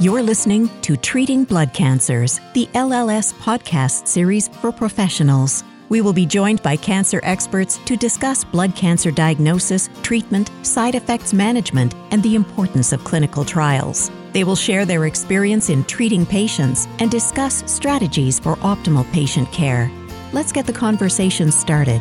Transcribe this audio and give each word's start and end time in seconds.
You're 0.00 0.22
listening 0.22 0.70
to 0.80 0.96
Treating 0.96 1.44
Blood 1.44 1.74
Cancers, 1.74 2.40
the 2.54 2.66
LLS 2.72 3.34
podcast 3.34 4.06
series 4.06 4.48
for 4.48 4.72
professionals. 4.72 5.62
We 5.90 6.00
will 6.00 6.14
be 6.14 6.24
joined 6.24 6.62
by 6.62 6.76
cancer 6.76 7.20
experts 7.22 7.76
to 7.84 7.98
discuss 7.98 8.42
blood 8.42 8.74
cancer 8.74 9.10
diagnosis, 9.10 9.90
treatment, 10.02 10.50
side 10.62 10.94
effects 10.94 11.34
management, 11.34 11.94
and 12.12 12.22
the 12.22 12.34
importance 12.34 12.94
of 12.94 13.04
clinical 13.04 13.44
trials. 13.44 14.10
They 14.32 14.42
will 14.42 14.56
share 14.56 14.86
their 14.86 15.04
experience 15.04 15.68
in 15.68 15.84
treating 15.84 16.24
patients 16.24 16.88
and 16.98 17.10
discuss 17.10 17.62
strategies 17.70 18.40
for 18.40 18.56
optimal 18.56 19.04
patient 19.12 19.52
care. 19.52 19.92
Let's 20.32 20.50
get 20.50 20.66
the 20.66 20.72
conversation 20.72 21.52
started. 21.52 22.00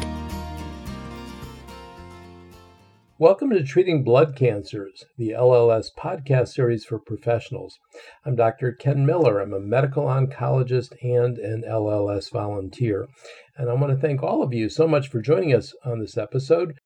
Welcome 3.20 3.50
to 3.50 3.62
Treating 3.64 4.06
Blood 4.06 4.38
Cancers, 4.38 5.04
the 5.18 5.32
LLS 5.32 5.88
podcast 5.94 6.54
series 6.54 6.86
for 6.86 6.98
professionals. 6.98 7.78
I'm 8.26 8.38
Dr. 8.38 8.72
Ken 8.72 9.06
Miller. 9.06 9.42
I'm 9.42 9.52
a 9.52 9.60
medical 9.60 10.06
oncologist 10.06 10.94
and 11.04 11.38
an 11.38 11.66
LLS 11.70 12.32
volunteer. 12.32 13.10
And 13.58 13.70
I 13.70 13.74
want 13.74 13.92
to 13.92 14.00
thank 14.00 14.24
all 14.24 14.42
of 14.42 14.54
you 14.54 14.70
so 14.70 14.88
much 14.88 15.10
for 15.10 15.20
joining 15.20 15.54
us 15.54 15.74
on 15.84 16.00
this 16.00 16.18
episode. 16.18 16.80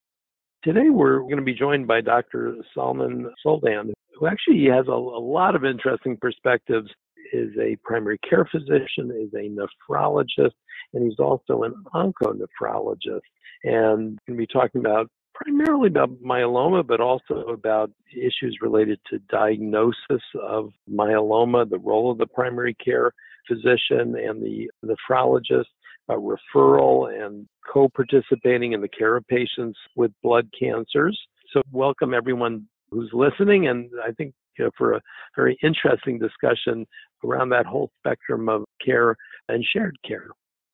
Today, 0.64 0.90
we're 0.90 1.20
going 1.20 1.38
to 1.38 1.44
be 1.44 1.54
joined 1.54 1.86
by 1.86 2.02
Dr. 2.02 2.56
Zalman 2.76 3.26
Soldan, 3.46 3.92
who 4.20 4.26
actually 4.26 4.66
has 4.72 4.88
a, 4.88 4.92
a 4.92 5.22
lot 5.22 5.56
of 5.56 5.64
interesting 5.64 6.18
perspectives. 6.20 6.90
Is 7.32 7.52
a 7.62 7.78
primary 7.84 8.18
care 8.28 8.48
physician, 8.52 9.12
is 9.12 9.32
a 9.36 9.50
nephrologist, 9.50 10.54
and 10.94 11.04
he's 11.04 11.20
also 11.20 11.62
an 11.62 11.76
onconephrologist. 11.94 13.22
And 13.64 14.20
going 14.28 14.32
to 14.32 14.36
be 14.36 14.48
talking 14.48 14.82
about 14.82 15.10
primarily 15.34 15.88
about 15.88 16.22
myeloma, 16.22 16.86
but 16.86 17.02
also 17.02 17.40
about 17.48 17.92
issues 18.12 18.58
related 18.62 19.00
to 19.10 19.20
diagnosis 19.30 20.22
of 20.42 20.72
myeloma, 20.90 21.70
the 21.70 21.80
role 21.80 22.12
of 22.12 22.18
the 22.18 22.28
primary 22.28 22.76
care 22.76 23.12
physician 23.48 24.16
and 24.16 24.42
the 24.42 24.70
nephrologist, 24.86 25.66
referral 26.10 27.26
and 27.26 27.48
co-participating 27.72 28.74
in 28.74 28.82
the 28.82 28.88
care 28.88 29.16
of 29.16 29.26
patients 29.28 29.78
with 29.96 30.12
blood 30.22 30.48
cancers. 30.58 31.20
So 31.52 31.62
welcome 31.72 32.14
everyone 32.14 32.68
who's 32.92 33.10
listening, 33.14 33.68
and 33.68 33.90
I 34.06 34.12
think 34.12 34.34
you 34.58 34.66
know, 34.66 34.72
for 34.78 34.94
a 34.94 35.02
very 35.36 35.58
interesting 35.64 36.20
discussion 36.20 36.86
around 37.24 37.50
that 37.50 37.66
whole 37.66 37.90
spectrum 38.00 38.50
of 38.50 38.64
care 38.84 39.16
and 39.50 39.64
shared 39.74 39.98
care. 40.08 40.28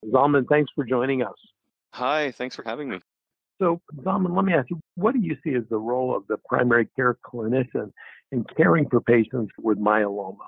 Zalman, 0.05 0.47
thanks 0.49 0.71
for 0.75 0.83
joining 0.83 1.21
us. 1.21 1.35
Hi, 1.93 2.31
thanks 2.31 2.55
for 2.55 2.63
having 2.63 2.89
me. 2.89 2.99
So, 3.59 3.81
Zalman, 4.03 4.35
let 4.35 4.45
me 4.45 4.53
ask 4.53 4.69
you, 4.69 4.79
what 4.95 5.13
do 5.13 5.19
you 5.19 5.35
see 5.43 5.53
as 5.53 5.63
the 5.69 5.77
role 5.77 6.15
of 6.15 6.25
the 6.27 6.37
primary 6.47 6.87
care 6.95 7.17
clinician 7.25 7.91
in 8.31 8.45
caring 8.55 8.87
for 8.89 9.01
patients 9.01 9.51
with 9.57 9.77
myeloma? 9.77 10.47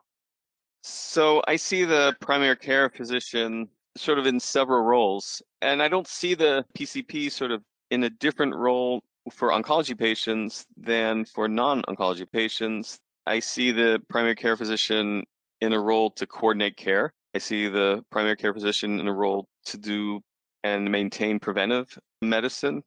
So, 0.84 1.42
I 1.48 1.58
see 1.58 1.84
the 1.84 2.16
primary 2.22 2.56
care 2.56 2.90
physician 2.90 3.68
sort 3.98 4.18
of 4.18 4.26
in 4.28 4.40
several 4.40 4.84
roles, 4.84 5.42
and 5.62 5.84
I 5.84 5.90
don't 5.90 6.08
see 6.08 6.36
the 6.36 6.66
PCP 6.78 7.30
sort 7.32 7.52
of 7.52 7.62
in 7.90 8.06
a 8.06 8.10
different 8.10 8.56
role 8.56 9.02
for 9.30 9.50
oncology 9.50 9.98
patients 9.98 10.66
than 10.78 11.26
for 11.26 11.50
non 11.50 11.84
oncology 11.84 12.26
patients. 12.32 12.98
I 13.28 13.40
see 13.40 13.72
the 13.72 14.02
primary 14.10 14.36
care 14.36 14.56
physician 14.56 15.24
in 15.60 15.74
a 15.74 15.80
role 15.80 16.12
to 16.12 16.26
coordinate 16.26 16.78
care. 16.78 17.12
I 17.36 17.40
see 17.40 17.68
the 17.68 18.04
primary 18.10 18.38
care 18.38 18.54
physician 18.54 19.00
in 19.00 19.08
a 19.08 19.14
role 19.14 19.48
to 19.66 19.78
do 19.78 20.22
and 20.64 20.90
maintain 20.90 21.40
preventive 21.40 21.98
medicine 22.22 22.84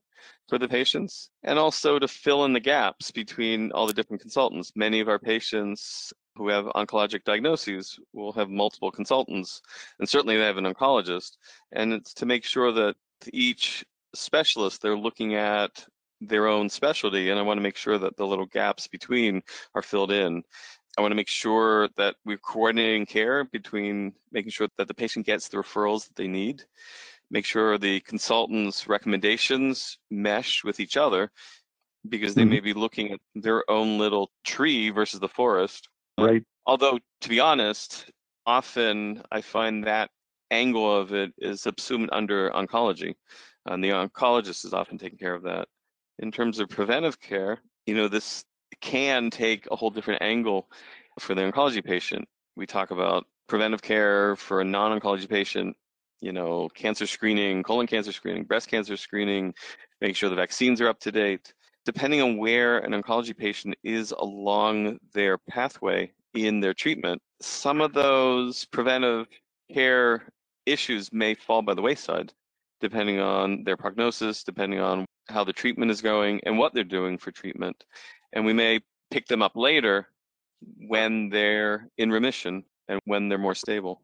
for 0.49 0.59
the 0.59 0.69
patients 0.69 1.31
and 1.43 1.59
also 1.59 1.99
to 1.99 2.09
fill 2.09 2.45
in 2.45 2.53
the 2.53 2.61
gaps 2.61 3.11
between 3.11 3.73
all 3.73 3.87
the 3.87 3.93
different 3.93 4.21
consultants. 4.21 4.73
Many 4.77 5.01
of 5.01 5.09
our 5.09 5.19
patients 5.19 6.13
who 6.37 6.49
have 6.49 6.67
oncologic 6.67 7.25
diagnoses 7.25 7.99
will 8.13 8.33
have 8.33 8.51
multiple 8.51 8.91
consultants, 8.91 9.63
and 9.99 10.09
certainly 10.09 10.37
they 10.37 10.45
have 10.45 10.59
an 10.59 10.65
oncologist. 10.65 11.37
And 11.73 11.93
it's 11.93 12.13
to 12.15 12.27
make 12.27 12.45
sure 12.45 12.73
that 12.73 12.97
each 13.33 13.85
specialist 14.15 14.83
they're 14.83 14.99
looking 14.99 15.35
at 15.35 15.85
their 16.21 16.47
own 16.47 16.69
specialty, 16.69 17.31
and 17.31 17.39
I 17.39 17.43
want 17.43 17.59
to 17.59 17.63
make 17.63 17.77
sure 17.77 17.99
that 17.99 18.17
the 18.17 18.27
little 18.27 18.47
gaps 18.47 18.89
between 18.89 19.43
are 19.75 19.83
filled 19.83 20.13
in. 20.13 20.43
I 20.97 21.01
want 21.01 21.11
to 21.11 21.17
make 21.17 21.29
sure 21.29 21.89
that 21.97 22.15
we're 22.25 22.39
coordinating 22.39 23.05
care 23.07 23.45
between 23.45 24.13
making 24.31 24.53
sure 24.53 24.69
that 24.79 24.87
the 24.87 24.95
patient 24.95 25.27
gets 25.27 25.49
the 25.49 25.57
referrals 25.57 26.07
that 26.07 26.15
they 26.15 26.29
need 26.29 26.63
make 27.35 27.45
sure 27.45 27.77
the 27.77 27.99
consultant's 28.01 28.87
recommendations 28.87 29.99
mesh 30.09 30.63
with 30.63 30.79
each 30.79 30.97
other 30.97 31.33
because 32.09 32.35
they 32.35 32.43
mm-hmm. 32.43 32.51
may 32.51 32.61
be 32.61 32.73
looking 32.73 33.11
at 33.11 33.19
their 33.35 33.69
own 33.69 33.99
little 33.99 34.31
tree 34.45 34.91
versus 34.91 35.19
the 35.19 35.29
forest. 35.29 35.89
Right. 36.17 36.45
Although, 36.65 37.01
to 37.23 37.29
be 37.29 37.41
honest, 37.41 38.09
often 38.47 39.21
I 39.33 39.41
find 39.41 39.83
that 39.85 40.11
angle 40.53 40.97
of 40.97 41.13
it 41.13 41.33
is 41.39 41.61
subsumed 41.61 42.09
under 42.13 42.51
oncology, 42.51 43.15
and 43.67 43.83
the 43.83 43.91
oncologist 43.91 44.65
is 44.65 44.73
often 44.73 44.97
taking 44.97 45.19
care 45.19 45.35
of 45.35 45.43
that. 45.43 45.67
In 46.21 46.31
terms 46.31 46.61
of 46.61 46.69
preventive 46.69 47.19
care, 47.19 47.59
you 47.87 47.97
know, 47.97 48.07
this 48.07 48.45
can 48.81 49.29
take 49.31 49.67
a 49.73 49.77
whole 49.77 49.91
different 49.91 50.23
angle 50.23 50.69
for 51.19 51.35
the 51.35 51.43
oncology 51.43 51.85
patient. 51.85 52.29
We 52.55 52.67
talk 52.67 52.93
about 52.93 53.27
preventive 53.49 53.83
care 53.83 54.37
for 54.37 54.61
a 54.61 54.65
non 54.65 54.97
oncology 54.97 55.29
patient 55.29 55.77
you 56.21 56.33
know, 56.33 56.69
cancer 56.75 57.07
screening, 57.07 57.63
colon 57.63 57.87
cancer 57.87 58.13
screening, 58.13 58.45
breast 58.45 58.69
cancer 58.69 58.97
screening, 58.97 59.55
make 60.01 60.17
sure 60.17 60.31
the 60.31 60.37
vaccines 60.37 60.81
are 60.81 60.89
up 60.89 61.01
to 61.01 61.13
date. 61.13 61.53
Depending 61.85 62.23
on 62.23 62.39
where 62.39 62.79
an 62.79 62.93
oncology 62.93 63.37
patient 63.37 63.75
is 63.85 64.13
along 64.13 64.99
their 65.13 65.37
pathway 65.37 66.11
in 66.33 66.61
their 66.61 66.73
treatment, 66.73 67.21
some 67.43 67.81
of 67.81 67.93
those 67.93 68.65
preventive 68.67 69.27
care 69.73 70.29
issues 70.67 71.13
may 71.13 71.35
fall 71.35 71.61
by 71.61 71.75
the 71.75 71.83
wayside, 71.83 72.33
depending 72.81 73.21
on 73.21 73.65
their 73.65 73.77
prognosis, 73.77 74.45
depending 74.45 74.81
on 74.81 75.05
how 75.29 75.45
the 75.45 75.53
treatment 75.53 75.91
is 75.91 76.01
going 76.01 76.41
and 76.45 76.59
what 76.59 76.73
they're 76.75 76.85
doing 76.85 77.19
for 77.19 77.31
treatment. 77.31 77.85
And 78.33 78.45
we 78.45 78.53
may 78.53 78.81
pick 79.11 79.27
them 79.27 79.43
up 79.43 79.53
later 79.55 80.09
when 80.89 81.29
they're 81.29 81.89
in 81.99 82.11
remission 82.11 82.65
and 82.89 83.01
when 83.05 83.29
they're 83.29 83.39
more 83.39 83.55
stable. 83.55 84.03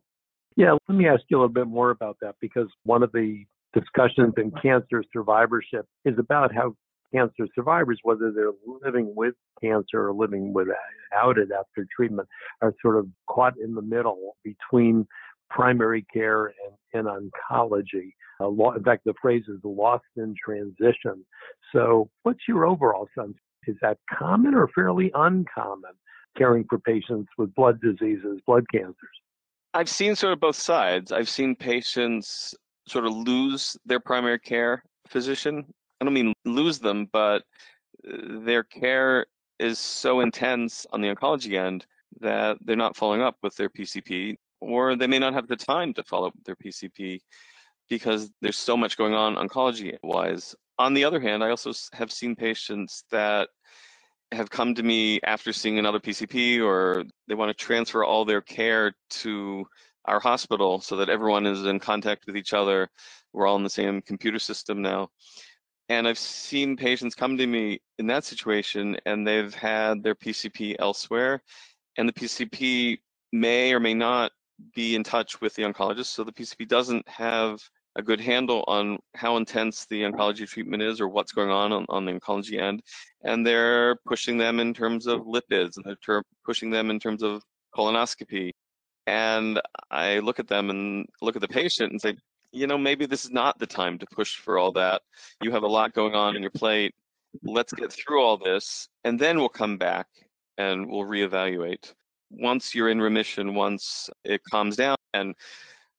Yeah, 0.56 0.76
let 0.88 0.98
me 0.98 1.06
ask 1.08 1.22
you 1.28 1.38
a 1.38 1.40
little 1.40 1.52
bit 1.52 1.66
more 1.66 1.90
about 1.90 2.16
that 2.22 2.34
because 2.40 2.68
one 2.84 3.02
of 3.02 3.12
the 3.12 3.44
discussions 3.72 4.34
in 4.36 4.50
cancer 4.62 5.04
survivorship 5.12 5.86
is 6.04 6.18
about 6.18 6.54
how 6.54 6.74
cancer 7.14 7.46
survivors, 7.54 7.98
whether 8.02 8.32
they're 8.32 8.52
living 8.84 9.12
with 9.16 9.34
cancer 9.62 10.08
or 10.08 10.12
living 10.12 10.52
without 10.52 11.38
it 11.38 11.48
after 11.56 11.86
treatment, 11.94 12.28
are 12.62 12.74
sort 12.82 12.96
of 12.96 13.06
caught 13.28 13.54
in 13.62 13.74
the 13.74 13.82
middle 13.82 14.36
between 14.44 15.06
primary 15.48 16.06
care 16.12 16.52
and, 16.92 17.06
and 17.06 17.30
oncology. 17.50 18.12
In 18.40 18.84
fact, 18.84 19.04
the 19.04 19.14
phrase 19.20 19.44
is 19.48 19.58
lost 19.64 20.04
in 20.16 20.34
transition. 20.42 21.24
So, 21.72 22.08
what's 22.22 22.40
your 22.48 22.66
overall 22.66 23.08
sense? 23.18 23.34
Is 23.66 23.76
that 23.82 23.98
common 24.10 24.54
or 24.54 24.68
fairly 24.74 25.10
uncommon 25.14 25.92
caring 26.38 26.64
for 26.68 26.78
patients 26.78 27.28
with 27.36 27.54
blood 27.54 27.80
diseases, 27.80 28.40
blood 28.46 28.64
cancers? 28.72 28.96
I've 29.72 29.88
seen 29.88 30.16
sort 30.16 30.32
of 30.32 30.41
both 30.41 30.56
sides. 30.56 31.12
I've 31.12 31.28
seen 31.28 31.54
patients 31.54 32.54
sort 32.86 33.06
of 33.06 33.12
lose 33.12 33.76
their 33.86 34.00
primary 34.00 34.38
care 34.38 34.82
physician. 35.08 35.64
I 36.00 36.04
don't 36.04 36.14
mean 36.14 36.32
lose 36.44 36.78
them, 36.78 37.08
but 37.12 37.42
uh, 38.09 38.41
their 38.44 38.64
care 38.64 39.26
is 39.59 39.78
so 39.78 40.20
intense 40.20 40.86
on 40.92 41.00
the 41.00 41.14
oncology 41.14 41.59
end 41.59 41.86
that 42.20 42.56
they're 42.62 42.76
not 42.76 42.97
following 42.97 43.22
up 43.22 43.36
with 43.42 43.54
their 43.56 43.69
PCP, 43.69 44.36
or 44.60 44.97
they 44.97 45.06
may 45.06 45.19
not 45.19 45.34
have 45.34 45.47
the 45.47 45.56
time 45.56 45.94
to 45.94 46.03
follow 46.03 46.28
up 46.28 46.34
with 46.34 46.44
their 46.44 46.56
PCP 46.56 47.20
because 47.88 48.30
there's 48.41 48.56
so 48.56 48.76
much 48.76 48.97
going 48.97 49.14
on 49.14 49.36
oncology 49.36 49.97
wise. 50.03 50.54
On 50.78 50.94
the 50.94 51.04
other 51.04 51.20
hand, 51.20 51.44
I 51.44 51.50
also 51.50 51.72
have 51.92 52.10
seen 52.10 52.34
patients 52.34 53.04
that 53.10 53.48
have 54.32 54.50
come 54.50 54.74
to 54.74 54.82
me 54.82 55.20
after 55.24 55.52
seeing 55.52 55.78
another 55.78 55.98
PCP 55.98 56.64
or 56.64 57.04
they 57.26 57.34
want 57.34 57.48
to 57.50 57.65
transfer 57.65 58.04
all 58.04 58.24
their 58.24 58.41
care 58.41 58.92
to 59.10 59.66
our 60.04 60.21
hospital 60.21 60.80
so 60.80 60.97
that 60.97 61.09
everyone 61.09 61.47
is 61.47 61.65
in 61.66 61.78
contact 61.78 62.27
with 62.27 62.36
each 62.36 62.53
other. 62.53 62.88
We're 63.32 63.47
all 63.47 63.56
in 63.56 63.65
the 63.65 63.71
same 63.71 64.03
computer 64.03 64.38
system 64.38 64.82
now. 64.82 65.09
And 65.88 66.06
I've 66.06 66.18
seen 66.18 66.77
patients 66.77 67.16
come 67.16 67.36
to 67.36 67.47
me 67.47 67.80
in 67.98 68.06
that 68.06 68.24
situation 68.24 68.97
and 69.06 69.27
they've 69.27 69.53
had 69.53 70.03
their 70.03 70.15
PCP 70.15 70.77
elsewhere, 70.78 71.42
and 71.98 72.09
the 72.09 72.12
PCP 72.12 72.98
may 73.32 73.72
or 73.72 73.80
may 73.80 73.94
not 73.94 74.30
be 74.74 74.94
in 74.94 75.03
touch 75.03 75.41
with 75.41 75.54
the 75.54 75.65
oncologist. 75.65 76.06
So 76.06 76.22
the 76.22 76.32
PCP 76.32 76.68
doesn't 76.68 77.09
have 77.09 77.60
a 77.97 78.03
good 78.03 78.21
handle 78.21 78.65
on 78.69 78.98
how 79.15 79.37
intense 79.37 79.87
the 79.87 80.03
oncology 80.03 80.47
treatment 80.48 80.83
is 80.83 81.01
or 81.01 81.09
what's 81.09 81.33
going 81.33 81.51
on 81.51 81.72
on, 81.72 81.87
on 81.89 82.04
the 82.04 82.13
oncology 82.13 82.60
end. 82.60 82.83
And 83.25 83.47
they're 83.47 83.97
pushing 84.07 84.39
them 84.39 84.60
in 84.60 84.72
terms 84.72 85.07
of 85.07 85.22
lipids 85.22 85.77
and 85.77 85.84
they're 85.84 86.22
pushing 86.45 86.71
them 86.71 86.91
in 86.91 87.01
terms 87.01 87.22
of 87.22 87.42
colonoscopy. 87.77 88.53
And 89.07 89.60
I 89.91 90.21
look 90.21 90.39
at 90.39 90.48
them 90.48 90.71
and 90.71 91.07
look 91.21 91.37
at 91.37 91.42
the 91.42 91.48
patient 91.48 91.91
and 91.91 92.01
say, 92.01 92.16
you 92.53 92.66
know, 92.66 92.78
maybe 92.78 93.07
this 93.07 93.25
is 93.25 93.31
not 93.31 93.59
the 93.59 93.66
time 93.66 93.98
to 93.98 94.07
push 94.13 94.37
for 94.37 94.59
all 94.59 94.72
that. 94.72 95.03
You 95.42 95.51
have 95.51 95.63
a 95.63 95.69
lot 95.69 95.92
going 95.92 96.15
on 96.15 96.37
in 96.37 96.42
your 96.42 96.51
plate. 96.51 96.95
Let's 97.42 97.72
get 97.72 97.92
through 97.92 98.22
all 98.22 98.37
this 98.37 98.89
and 99.04 99.19
then 99.19 99.39
we'll 99.39 99.48
come 99.48 99.78
back 99.78 100.07
and 100.59 100.89
we'll 100.89 101.07
reevaluate. 101.07 101.92
once 102.31 102.75
you're 102.75 102.91
in 102.91 103.01
remission, 103.01 103.54
once 103.54 104.09
it 104.25 104.41
calms 104.51 104.77
down, 104.77 104.97
and 105.15 105.34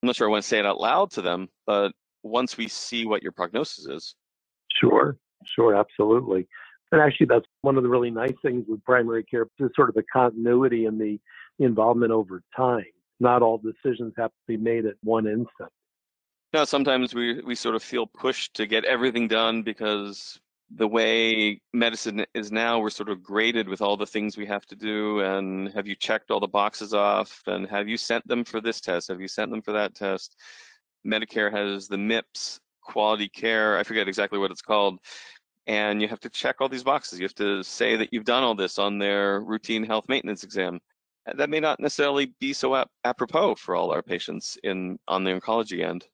I'm 0.02 0.08
not 0.08 0.16
sure 0.16 0.26
I 0.26 0.30
want 0.30 0.42
to 0.42 0.48
say 0.48 0.58
it 0.58 0.66
out 0.66 0.80
loud 0.80 1.10
to 1.12 1.22
them, 1.22 1.48
but 1.66 1.92
once 2.22 2.56
we 2.56 2.66
see 2.68 3.06
what 3.06 3.22
your 3.22 3.32
prognosis 3.32 3.86
is. 3.86 4.14
Sure, 4.80 5.16
sure, 5.54 5.76
absolutely. 5.76 6.48
And 6.90 7.00
actually, 7.00 7.26
that's 7.26 7.46
one 7.62 7.76
of 7.76 7.82
the 7.82 7.88
really 7.88 8.10
nice 8.10 8.34
things 8.42 8.64
with 8.68 8.84
primary 8.84 9.24
care 9.24 9.46
is 9.58 9.70
sort 9.74 9.88
of 9.88 9.94
the 9.94 10.04
continuity 10.12 10.86
and 10.86 11.00
the 11.00 11.18
involvement 11.58 12.12
over 12.12 12.42
time. 12.54 12.84
Not 13.20 13.42
all 13.42 13.58
decisions 13.58 14.12
have 14.18 14.30
to 14.30 14.36
be 14.48 14.56
made 14.56 14.84
at 14.86 14.94
one 15.02 15.26
instant. 15.26 15.70
No, 16.52 16.64
sometimes 16.64 17.14
we, 17.14 17.40
we 17.40 17.54
sort 17.54 17.76
of 17.76 17.82
feel 17.82 18.06
pushed 18.06 18.54
to 18.54 18.66
get 18.66 18.84
everything 18.84 19.26
done 19.26 19.62
because 19.62 20.38
the 20.76 20.88
way 20.88 21.60
medicine 21.72 22.24
is 22.34 22.50
now, 22.50 22.80
we're 22.80 22.90
sort 22.90 23.10
of 23.10 23.22
graded 23.22 23.68
with 23.68 23.82
all 23.82 23.96
the 23.96 24.06
things 24.06 24.36
we 24.36 24.46
have 24.46 24.64
to 24.66 24.76
do. 24.76 25.20
And 25.20 25.68
have 25.72 25.86
you 25.86 25.94
checked 25.94 26.30
all 26.30 26.40
the 26.40 26.46
boxes 26.46 26.94
off? 26.94 27.42
And 27.46 27.68
have 27.68 27.88
you 27.88 27.96
sent 27.96 28.26
them 28.26 28.44
for 28.44 28.60
this 28.60 28.80
test? 28.80 29.08
Have 29.08 29.20
you 29.20 29.28
sent 29.28 29.50
them 29.50 29.62
for 29.62 29.72
that 29.72 29.94
test? 29.94 30.36
Medicare 31.06 31.52
has 31.52 31.88
the 31.88 31.96
MIPS 31.96 32.60
quality 32.80 33.28
care. 33.28 33.76
I 33.78 33.82
forget 33.82 34.08
exactly 34.08 34.38
what 34.38 34.50
it's 34.50 34.62
called. 34.62 34.98
And 35.66 36.00
you 36.00 36.08
have 36.08 36.20
to 36.20 36.30
check 36.30 36.56
all 36.60 36.68
these 36.68 36.82
boxes. 36.82 37.18
You 37.18 37.24
have 37.24 37.34
to 37.34 37.62
say 37.62 37.96
that 37.96 38.08
you've 38.12 38.24
done 38.24 38.42
all 38.42 38.54
this 38.54 38.78
on 38.78 38.98
their 38.98 39.40
routine 39.40 39.84
health 39.84 40.08
maintenance 40.08 40.42
exam. 40.42 40.80
That 41.36 41.50
may 41.50 41.60
not 41.60 41.78
necessarily 41.78 42.34
be 42.40 42.52
so 42.52 42.74
ap- 42.74 42.90
apropos 43.04 43.54
for 43.56 43.76
all 43.76 43.92
our 43.92 44.02
patients 44.02 44.58
in 44.64 44.98
on 45.06 45.22
the 45.22 45.30
oncology 45.30 45.84
end. 45.84 46.06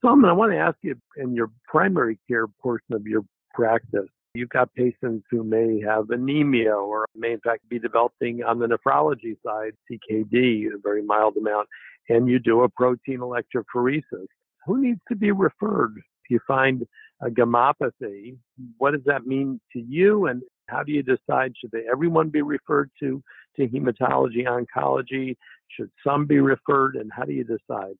Tom, 0.00 0.24
I 0.24 0.32
want 0.32 0.52
to 0.52 0.58
ask 0.58 0.76
you 0.82 0.94
in 1.16 1.34
your 1.34 1.50
primary 1.66 2.18
care 2.28 2.46
portion 2.46 2.94
of 2.94 3.04
your 3.06 3.24
practice. 3.54 4.08
You've 4.34 4.48
got 4.48 4.74
patients 4.74 5.24
who 5.30 5.44
may 5.44 5.80
have 5.86 6.10
anemia 6.10 6.74
or 6.74 7.06
may 7.14 7.32
in 7.32 7.40
fact 7.40 7.68
be 7.68 7.78
developing 7.78 8.42
on 8.42 8.58
the 8.58 8.66
nephrology 8.66 9.36
side 9.46 9.72
CKD, 9.90 10.66
a 10.66 10.78
very 10.82 11.02
mild 11.02 11.36
amount, 11.36 11.68
and 12.08 12.28
you 12.28 12.40
do 12.40 12.62
a 12.62 12.68
protein 12.68 13.20
electrophoresis. 13.20 14.26
Who 14.66 14.82
needs 14.82 15.00
to 15.08 15.14
be 15.14 15.30
referred? 15.30 15.94
If 15.96 16.30
you 16.30 16.40
find 16.48 16.84
a 17.22 17.30
gammopathy, 17.30 18.36
what 18.78 18.92
does 18.92 19.04
that 19.06 19.26
mean 19.26 19.60
to 19.72 19.78
you? 19.78 20.26
And 20.26 20.42
how 20.68 20.82
do 20.82 20.92
you 20.92 21.02
decide? 21.02 21.52
Should 21.60 21.72
everyone 21.90 22.30
be 22.30 22.42
referred 22.42 22.90
to, 23.00 23.22
to 23.56 23.68
hematology 23.68 24.46
oncology? 24.46 25.36
Should 25.68 25.90
some 26.04 26.26
be 26.26 26.40
referred? 26.40 26.96
And 26.96 27.10
how 27.14 27.24
do 27.24 27.32
you 27.32 27.44
decide? 27.44 27.94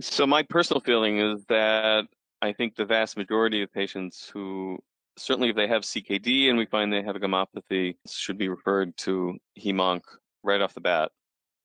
So, 0.00 0.26
my 0.26 0.42
personal 0.42 0.80
feeling 0.80 1.18
is 1.18 1.44
that 1.48 2.06
I 2.42 2.52
think 2.52 2.74
the 2.74 2.84
vast 2.84 3.16
majority 3.16 3.62
of 3.62 3.72
patients 3.72 4.30
who 4.32 4.78
certainly 5.16 5.50
if 5.50 5.56
they 5.56 5.66
have 5.66 5.82
CKD 5.82 6.48
and 6.48 6.58
we 6.58 6.66
find 6.66 6.92
they 6.92 7.02
have 7.02 7.16
a 7.16 7.20
gammopathy 7.20 7.96
should 8.08 8.38
be 8.38 8.48
referred 8.48 8.96
to 8.98 9.36
hemonc 9.58 10.00
right 10.42 10.60
off 10.60 10.74
the 10.74 10.80
bat. 10.80 11.10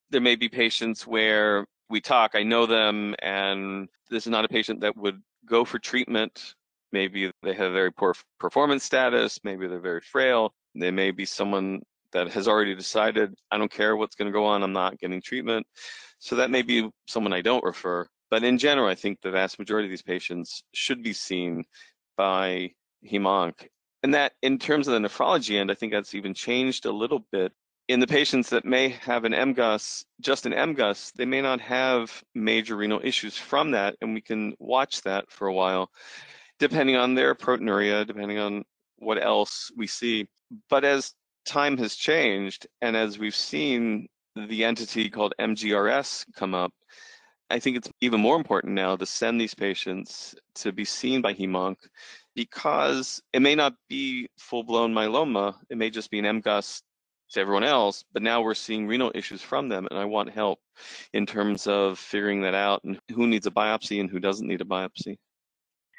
There 0.10 0.22
may 0.22 0.36
be 0.36 0.50
patients 0.50 1.08
where 1.08 1.66
we 1.90 2.02
talk, 2.02 2.32
I 2.36 2.44
know 2.44 2.66
them, 2.66 3.16
and 3.22 3.88
this 4.10 4.26
is 4.26 4.32
not 4.32 4.46
a 4.46 4.50
patient 4.50 4.82
that 4.82 4.98
would 4.98 5.22
go 5.46 5.64
for 5.64 5.80
treatment. 5.80 6.56
Maybe 6.92 7.32
they 7.44 7.54
have 7.54 7.72
very 7.72 7.92
poor 7.92 8.16
performance 8.40 8.84
status, 8.84 9.40
maybe 9.44 9.68
they're 9.68 9.80
very 9.80 10.02
frail. 10.02 10.54
They 10.76 10.92
may 10.92 11.12
be 11.12 11.26
someone 11.26 11.82
that 12.12 12.32
has 12.32 12.48
already 12.48 12.76
decided, 12.76 13.34
I 13.52 13.58
don't 13.58 13.72
care 13.72 13.96
what's 13.96 14.16
going 14.16 14.28
to 14.28 14.38
go 14.38 14.46
on, 14.46 14.64
I'm 14.64 14.74
not 14.74 15.00
getting 15.00 15.22
treatment. 15.22 15.66
So 16.20 16.36
that 16.38 16.52
may 16.52 16.62
be 16.62 16.90
someone 17.08 17.34
I 17.34 17.42
don't 17.42 17.64
refer. 17.64 18.08
But 18.30 18.44
in 18.44 18.58
general, 18.58 18.88
I 18.88 18.96
think 18.96 19.22
the 19.22 19.32
vast 19.32 19.60
majority 19.60 19.88
of 19.88 19.92
these 19.92 20.02
patients 20.02 20.64
should 20.74 21.04
be 21.04 21.14
seen 21.14 21.64
by 22.18 22.72
hemonc. 23.08 23.68
And 24.04 24.14
that, 24.14 24.34
in 24.42 24.60
terms 24.60 24.88
of 24.88 24.94
the 24.94 25.08
nephrology 25.08 25.60
end, 25.60 25.72
I 25.72 25.76
think 25.76 25.92
that's 25.92 26.16
even 26.16 26.34
changed 26.34 26.86
a 26.86 26.92
little 26.92 27.26
bit. 27.32 27.52
In 27.88 28.00
the 28.00 28.08
patients 28.08 28.50
that 28.50 28.66
may 28.66 28.90
have 28.90 29.26
an 29.26 29.34
MGUS, 29.34 30.06
just 30.20 30.46
an 30.46 30.54
MGUS, 30.54 31.14
they 31.14 31.26
may 31.26 31.42
not 31.42 31.62
have 31.62 32.24
major 32.34 32.76
renal 32.76 33.00
issues 33.04 33.38
from 33.38 33.72
that, 33.72 33.96
and 34.02 34.14
we 34.14 34.22
can 34.22 34.56
watch 34.60 35.02
that 35.02 35.32
for 35.32 35.48
a 35.48 35.54
while, 35.54 35.92
depending 36.60 36.96
on 36.96 37.14
their 37.14 37.36
proteinuria, 37.36 38.06
depending 38.06 38.40
on 38.40 38.64
what 38.98 39.24
else 39.24 39.72
we 39.78 39.86
see. 39.86 40.28
But 40.70 40.84
as 40.84 41.14
time 41.46 41.78
has 41.78 41.96
changed, 41.96 42.66
and 42.82 42.96
as 42.96 43.20
we've 43.20 43.36
seen 43.36 44.08
the 44.36 44.66
entity 44.66 45.10
called 45.10 45.34
MGRS 45.40 46.26
come 46.36 46.56
up, 46.56 46.74
I 47.50 47.60
think 47.60 47.78
it's 47.78 47.90
even 48.02 48.20
more 48.20 48.38
important 48.38 48.74
now 48.74 48.96
to 48.96 49.06
send 49.06 49.40
these 49.40 49.54
patients 49.54 50.36
to 50.56 50.72
be 50.72 50.86
seen 50.86 51.22
by 51.22 51.34
hemonc 51.34 51.78
because 52.36 53.22
it 53.34 53.42
may 53.42 53.56
not 53.56 53.76
be 53.88 54.28
full-blown 54.38 54.94
myeloma. 54.94 55.56
It 55.70 55.78
may 55.78 55.90
just 55.90 56.10
be 56.10 56.20
an 56.20 56.42
MGUS 56.42 56.82
to 57.32 57.40
everyone 57.40 57.64
else, 57.64 58.04
but 58.14 58.24
now 58.24 58.42
we're 58.42 58.56
seeing 58.56 58.88
renal 58.88 59.12
issues 59.14 59.42
from 59.42 59.70
them, 59.70 59.88
and 59.90 60.00
I 60.00 60.06
want 60.06 60.30
help 60.32 60.60
in 61.14 61.26
terms 61.26 61.68
of 61.68 62.00
figuring 62.00 62.42
that 62.42 62.56
out 62.56 62.84
and 62.84 63.00
who 63.14 63.28
needs 63.28 63.46
a 63.46 63.52
biopsy 63.52 64.00
and 64.00 64.10
who 64.10 64.20
doesn't 64.20 64.48
need 64.48 64.62
a 64.62 64.66
biopsy. 64.66 65.18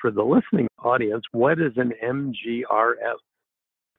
For 0.00 0.10
the 0.10 0.22
listening 0.22 0.68
audience, 0.78 1.24
what 1.32 1.60
is 1.60 1.72
an 1.76 1.92
MGRS? 2.04 3.16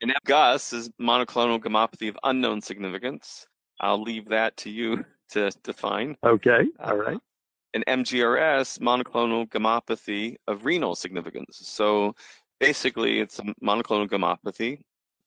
An 0.02 0.14
MGUS 0.26 0.74
is 0.74 0.90
monoclonal 1.02 1.60
gammopathy 1.60 2.10
of 2.10 2.18
unknown 2.24 2.62
significance. 2.62 3.48
I'll 3.80 4.02
leave 4.02 4.30
that 4.30 4.58
to 4.58 4.70
you 4.70 5.06
to 5.30 5.52
define. 5.64 6.18
Okay, 6.26 6.62
all 6.80 6.98
right. 6.98 7.16
Uh, 7.16 7.27
an 7.74 7.84
MGRS, 7.88 8.80
monoclonal 8.80 9.48
gammopathy 9.50 10.36
of 10.48 10.66
renal 10.66 10.96
significance. 10.96 11.60
So 11.64 12.16
basically, 12.60 13.19
it's 13.19 13.40
a 13.40 13.44
monoclonal 13.64 14.10
gammopathy, 14.10 14.81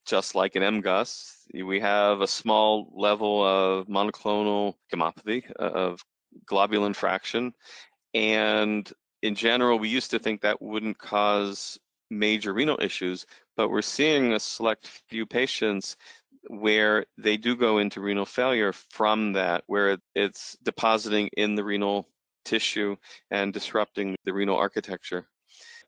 just 0.06 0.34
like 0.34 0.56
an 0.56 0.62
MGUS. 0.62 1.32
We 1.64 1.81
have 1.81 2.20
a 2.20 2.26
small 2.26 2.90
level 2.94 3.44
of 3.44 3.87
monoclonal 3.87 4.75
gammopathy 4.92 5.50
uh, 5.58 5.62
of 5.62 6.04
globulin 6.50 6.94
fraction. 6.94 7.52
And 8.14 8.90
in 9.22 9.34
general, 9.34 9.78
we 9.78 9.88
used 9.88 10.10
to 10.10 10.19
think 10.19 10.40
that 10.40 10.62
wouldn't 10.62 10.98
cause 10.98 11.78
major 12.10 12.52
renal 12.52 12.78
issues, 12.81 13.26
but 13.56 13.69
we're 13.69 13.82
seeing 13.82 14.32
a 14.32 14.40
select 14.40 14.87
few 15.08 15.26
patients 15.26 15.96
where 16.48 17.04
they 17.19 17.37
do 17.37 17.54
go 17.54 17.78
into 17.78 18.00
renal 18.00 18.25
failure 18.25 18.72
from 18.72 19.32
that, 19.34 19.62
where 19.66 19.98
it's 20.14 20.56
depositing 20.62 21.28
in 21.37 21.54
the 21.54 21.62
renal 21.62 22.08
tissue 22.44 22.96
and 23.31 23.52
disrupting 23.52 24.16
the 24.25 24.32
renal 24.32 24.56
architecture 24.56 25.26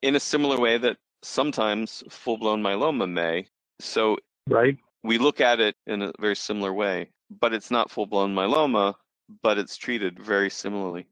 in 0.03 0.17
a 0.17 0.21
similar 0.21 0.59
way 0.59 0.79
that 0.79 0.97
sometimes 1.23 2.03
full 2.11 2.37
blown 2.37 2.63
myeloma 2.63 3.11
may. 3.11 3.47
So, 3.81 4.19
right. 4.49 4.77
we 5.03 5.19
look 5.19 5.41
at 5.41 5.61
it 5.61 5.77
in 5.87 6.03
a 6.03 6.13
very 6.21 6.37
similar 6.37 6.73
way, 6.73 7.11
but 7.41 7.55
it's 7.55 7.71
not 7.71 7.91
full 7.91 8.07
blown 8.07 8.35
myeloma, 8.35 8.95
but 9.43 9.59
it's 9.59 9.77
treated 9.77 10.19
very 10.19 10.51
similarly. 10.51 11.07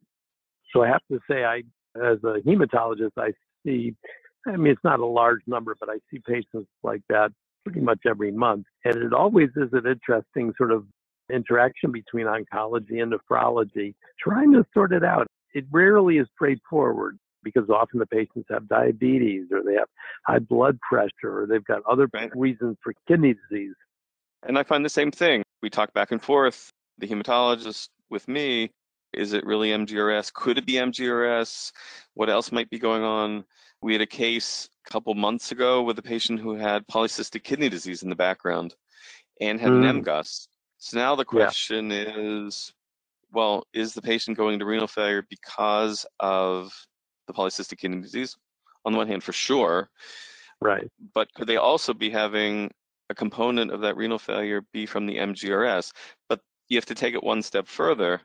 So, 0.73 0.83
I 0.83 0.89
have 0.89 1.03
to 1.11 1.19
say, 1.31 1.45
I, 1.45 1.63
as 1.97 2.19
a 2.25 2.41
hematologist, 2.47 3.13
I 3.17 3.33
see, 3.65 3.95
I 4.47 4.57
mean, 4.57 4.73
it's 4.73 4.85
not 4.85 5.01
a 5.01 5.07
large 5.07 5.41
number, 5.47 5.77
but 5.79 5.89
I 5.89 5.99
see 6.11 6.21
patients 6.27 6.69
like 6.83 7.03
that 7.09 7.33
pretty 7.65 7.81
much 7.81 8.01
every 8.09 8.31
month. 8.31 8.67
And 8.85 8.97
it 8.97 9.13
always 9.13 9.51
is 9.57 9.69
an 9.73 9.87
interesting 9.87 10.53
sort 10.57 10.73
of 10.73 10.85
interaction 11.33 11.93
between 11.93 12.27
oncology 12.27 13.03
and 13.03 13.13
nephrology, 13.13 13.95
trying 14.19 14.53
to 14.53 14.65
sort 14.75 14.93
it 14.93 15.05
out. 15.05 15.27
It 15.55 15.65
rarely 15.71 16.19
is 16.19 16.27
straightforward 16.35 17.19
because 17.43 17.69
often 17.71 17.99
the 17.99 18.07
patients 18.07 18.47
have 18.51 18.69
diabetes 18.69 19.47
or 19.51 19.63
they 19.63 19.75
have 19.75 19.89
high 20.27 20.39
blood 20.39 20.79
pressure 20.81 21.43
or 21.43 21.47
they've 21.47 21.65
got 21.65 21.83
other 21.91 22.09
right. 22.13 22.31
reasons 22.37 22.77
for 22.83 22.93
kidney 23.09 23.35
disease. 23.35 23.75
And 24.47 24.59
I 24.59 24.63
find 24.63 24.85
the 24.85 24.91
same 24.91 25.11
thing. 25.11 25.43
We 25.63 25.71
talk 25.71 25.93
back 25.93 26.13
and 26.13 26.23
forth, 26.23 26.71
the 26.99 27.07
hematologist 27.07 27.89
with 28.11 28.27
me. 28.29 28.71
Is 29.13 29.33
it 29.33 29.45
really 29.45 29.71
MGRS? 29.71 30.33
Could 30.33 30.59
it 30.59 30.67
be 30.67 30.75
MGRS? 30.75 31.73
What 32.15 32.31
else 32.31 32.53
might 32.53 32.71
be 32.71 32.79
going 32.79 33.03
on? 33.03 33.45
We 33.83 33.93
had 33.93 34.03
a 34.03 34.07
case 34.07 34.69
a 34.87 34.91
couple 34.91 35.15
months 35.15 35.51
ago 35.53 35.83
with 35.83 35.99
a 35.99 36.03
patient 36.03 36.39
who 36.39 36.55
had 36.55 36.87
polycystic 36.87 37.43
kidney 37.43 37.69
disease 37.69 38.03
in 38.03 38.09
the 38.09 38.17
background 38.17 38.75
and 39.41 39.61
had 39.61 39.71
mm. 39.71 39.89
an 39.89 40.05
MGUS. 40.05 40.47
So 40.79 40.99
now 40.99 41.17
the 41.17 41.25
question 41.25 41.91
yeah. 41.91 42.15
is 42.17 42.73
well, 43.33 43.65
is 43.73 43.95
the 43.95 44.03
patient 44.03 44.37
going 44.37 44.59
to 44.59 44.65
renal 44.65 44.87
failure 44.87 45.25
because 45.29 46.07
of 46.19 46.73
the 47.27 47.33
polycystic 47.33 47.79
kidney 47.79 48.01
disease? 48.01 48.37
On 48.85 48.93
the 48.93 48.99
one 48.99 49.09
hand, 49.09 49.23
for 49.23 49.33
sure. 49.33 49.91
Right. 50.61 50.91
But 51.15 51.33
could 51.35 51.47
they 51.47 51.57
also 51.57 51.95
be 51.95 52.11
having 52.11 52.71
a 53.09 53.15
component 53.15 53.71
of 53.71 53.81
that 53.81 53.97
renal 53.97 54.19
failure 54.19 54.63
be 54.73 54.87
from 54.87 55.07
the 55.07 55.17
MGRS? 55.17 55.93
But 56.29 56.41
you 56.69 56.77
have 56.77 56.87
to 56.87 56.95
take 56.95 57.15
it 57.15 57.23
one 57.23 57.43
step 57.43 57.67
further 57.67 58.21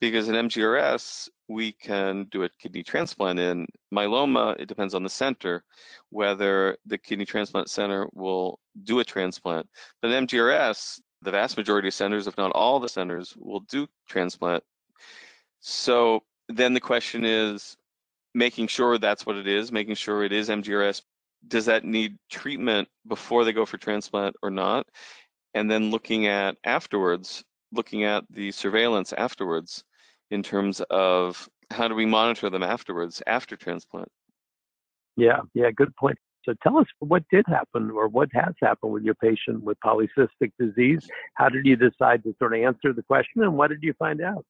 because 0.00 0.28
in 0.28 0.34
MGRS, 0.34 1.28
we 1.48 1.72
can 1.72 2.24
do 2.30 2.44
a 2.44 2.48
kidney 2.58 2.82
transplant 2.82 3.38
in. 3.38 3.66
Myeloma, 3.94 4.58
it 4.58 4.66
depends 4.66 4.94
on 4.94 5.02
the 5.02 5.10
center, 5.10 5.62
whether 6.08 6.76
the 6.86 6.96
kidney 6.96 7.26
transplant 7.26 7.68
center 7.68 8.08
will 8.14 8.58
do 8.84 9.00
a 9.00 9.04
transplant. 9.04 9.66
But 10.00 10.12
in 10.12 10.26
MGRS, 10.26 11.00
the 11.22 11.30
vast 11.30 11.56
majority 11.56 11.88
of 11.88 11.94
centers, 11.94 12.26
if 12.26 12.36
not 12.36 12.52
all 12.52 12.80
the 12.80 12.88
centers, 12.88 13.34
will 13.38 13.60
do 13.60 13.86
transplant. 14.08 14.62
So 15.60 16.22
then 16.48 16.72
the 16.72 16.80
question 16.80 17.24
is 17.24 17.76
making 18.34 18.68
sure 18.68 18.98
that's 18.98 19.26
what 19.26 19.36
it 19.36 19.46
is, 19.46 19.72
making 19.72 19.94
sure 19.96 20.24
it 20.24 20.32
is 20.32 20.48
MGRS. 20.48 21.02
Does 21.48 21.66
that 21.66 21.84
need 21.84 22.18
treatment 22.30 22.88
before 23.06 23.44
they 23.44 23.52
go 23.52 23.66
for 23.66 23.78
transplant 23.78 24.36
or 24.42 24.50
not? 24.50 24.86
And 25.54 25.70
then 25.70 25.90
looking 25.90 26.26
at 26.26 26.56
afterwards, 26.64 27.44
looking 27.72 28.04
at 28.04 28.24
the 28.30 28.50
surveillance 28.52 29.12
afterwards 29.12 29.84
in 30.30 30.42
terms 30.42 30.80
of 30.90 31.48
how 31.70 31.88
do 31.88 31.94
we 31.94 32.06
monitor 32.06 32.50
them 32.50 32.62
afterwards 32.62 33.22
after 33.26 33.56
transplant. 33.56 34.08
Yeah, 35.16 35.40
yeah, 35.54 35.70
good 35.70 35.94
point. 35.96 36.18
So 36.44 36.54
tell 36.62 36.78
us 36.78 36.86
what 37.00 37.22
did 37.30 37.44
happen 37.48 37.90
or 37.90 38.08
what 38.08 38.28
has 38.32 38.54
happened 38.62 38.92
with 38.92 39.02
your 39.02 39.14
patient 39.14 39.62
with 39.62 39.78
polycystic 39.84 40.52
disease. 40.58 41.08
How 41.34 41.48
did 41.48 41.66
you 41.66 41.76
decide 41.76 42.22
to 42.24 42.34
sort 42.38 42.54
of 42.54 42.62
answer 42.62 42.92
the 42.92 43.02
question 43.02 43.42
and 43.42 43.56
what 43.56 43.68
did 43.68 43.82
you 43.82 43.92
find 43.98 44.20
out? 44.20 44.44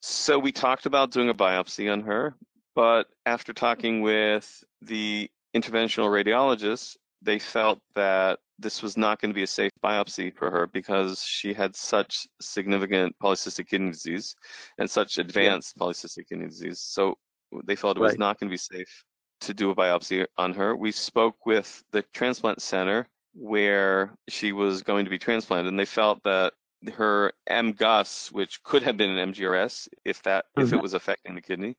So 0.00 0.38
we 0.38 0.52
talked 0.52 0.86
about 0.86 1.10
doing 1.10 1.28
a 1.28 1.34
biopsy 1.34 1.92
on 1.92 2.02
her, 2.02 2.34
but 2.76 3.08
after 3.26 3.52
talking 3.52 4.00
with 4.00 4.62
the 4.80 5.28
interventional 5.56 6.08
radiologist, 6.08 6.96
they 7.20 7.40
felt 7.40 7.80
that 7.96 8.38
this 8.60 8.80
was 8.80 8.96
not 8.96 9.20
going 9.20 9.30
to 9.30 9.34
be 9.34 9.42
a 9.42 9.48
safe 9.48 9.72
biopsy 9.82 10.32
for 10.32 10.50
her 10.52 10.68
because 10.68 11.22
she 11.22 11.52
had 11.52 11.74
such 11.74 12.28
significant 12.40 13.14
polycystic 13.20 13.68
kidney 13.68 13.90
disease 13.90 14.36
and 14.78 14.88
such 14.88 15.18
advanced 15.18 15.74
yeah. 15.76 15.84
polycystic 15.84 16.28
kidney 16.28 16.46
disease. 16.46 16.80
So 16.80 17.16
they 17.64 17.74
felt 17.74 17.96
it 17.96 18.00
was 18.00 18.12
right. 18.12 18.18
not 18.20 18.38
going 18.38 18.48
to 18.48 18.52
be 18.52 18.58
safe 18.58 19.04
to 19.40 19.54
do 19.54 19.70
a 19.70 19.74
biopsy 19.74 20.26
on 20.36 20.52
her. 20.54 20.76
We 20.76 20.92
spoke 20.92 21.46
with 21.46 21.82
the 21.92 22.02
transplant 22.12 22.62
center 22.62 23.08
where 23.34 24.14
she 24.28 24.52
was 24.52 24.82
going 24.82 25.04
to 25.04 25.10
be 25.10 25.18
transplanted, 25.18 25.68
and 25.68 25.78
they 25.78 25.84
felt 25.84 26.22
that 26.24 26.54
her 26.94 27.32
MGUS, 27.50 28.32
which 28.32 28.62
could 28.62 28.82
have 28.82 28.96
been 28.96 29.16
an 29.16 29.32
MGRS 29.32 29.88
if 30.04 30.22
that 30.22 30.46
mm-hmm. 30.46 30.62
if 30.62 30.68
it 30.68 30.74
mm-hmm. 30.74 30.82
was 30.82 30.94
affecting 30.94 31.34
the 31.34 31.40
kidney, 31.40 31.76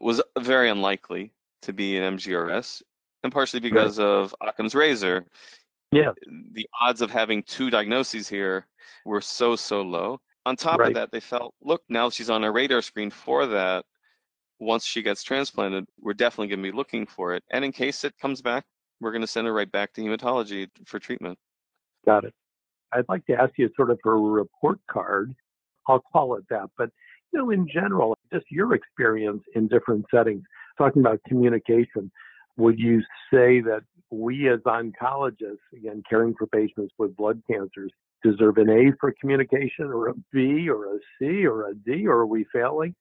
was 0.00 0.22
very 0.38 0.70
unlikely 0.70 1.32
to 1.62 1.72
be 1.72 1.96
an 1.96 2.16
MGRS, 2.16 2.82
and 3.22 3.32
partially 3.32 3.60
because 3.60 3.98
right. 3.98 4.04
of 4.04 4.34
Occam's 4.40 4.74
razor. 4.74 5.26
Yeah, 5.90 6.12
the 6.52 6.66
odds 6.80 7.02
of 7.02 7.10
having 7.10 7.42
two 7.42 7.68
diagnoses 7.68 8.28
here 8.28 8.66
were 9.04 9.20
so 9.20 9.56
so 9.56 9.82
low. 9.82 10.20
On 10.44 10.56
top 10.56 10.80
right. 10.80 10.88
of 10.88 10.94
that, 10.94 11.12
they 11.12 11.20
felt, 11.20 11.54
look, 11.62 11.82
now 11.88 12.10
she's 12.10 12.28
on 12.28 12.42
a 12.42 12.50
radar 12.50 12.82
screen 12.82 13.10
for 13.10 13.46
that 13.46 13.84
once 14.62 14.86
she 14.86 15.02
gets 15.02 15.22
transplanted, 15.22 15.84
we're 16.00 16.14
definitely 16.14 16.46
going 16.48 16.62
to 16.62 16.70
be 16.70 16.76
looking 16.76 17.04
for 17.04 17.34
it. 17.34 17.42
And 17.50 17.64
in 17.64 17.72
case 17.72 18.04
it 18.04 18.16
comes 18.18 18.40
back, 18.40 18.64
we're 19.00 19.10
going 19.10 19.22
to 19.22 19.26
send 19.26 19.46
her 19.46 19.52
right 19.52 19.70
back 19.70 19.92
to 19.94 20.00
hematology 20.00 20.68
for 20.86 20.98
treatment. 20.98 21.36
Got 22.06 22.24
it. 22.24 22.34
I'd 22.92 23.08
like 23.08 23.26
to 23.26 23.34
ask 23.34 23.52
you 23.56 23.68
sort 23.76 23.90
of 23.90 23.98
for 24.02 24.14
a 24.14 24.18
report 24.18 24.78
card. 24.88 25.34
I'll 25.88 26.04
call 26.12 26.36
it 26.36 26.44
that. 26.50 26.70
But, 26.78 26.90
you 27.32 27.40
know, 27.40 27.50
in 27.50 27.66
general, 27.72 28.16
just 28.32 28.46
your 28.50 28.74
experience 28.74 29.42
in 29.54 29.66
different 29.66 30.04
settings, 30.14 30.42
talking 30.78 31.02
about 31.02 31.20
communication, 31.26 32.10
would 32.56 32.78
you 32.78 33.00
say 33.32 33.60
that 33.62 33.80
we 34.10 34.48
as 34.48 34.60
oncologists, 34.60 35.56
again, 35.76 36.02
caring 36.08 36.34
for 36.38 36.46
patients 36.46 36.92
with 36.98 37.16
blood 37.16 37.42
cancers, 37.50 37.90
deserve 38.22 38.58
an 38.58 38.68
A 38.68 38.92
for 39.00 39.12
communication 39.20 39.86
or 39.86 40.08
a 40.08 40.14
B 40.32 40.68
or 40.68 40.94
a 40.94 40.98
C 41.18 41.44
or 41.46 41.68
a 41.68 41.74
D, 41.74 42.06
or 42.06 42.18
are 42.18 42.26
we 42.26 42.46
failing? 42.52 42.94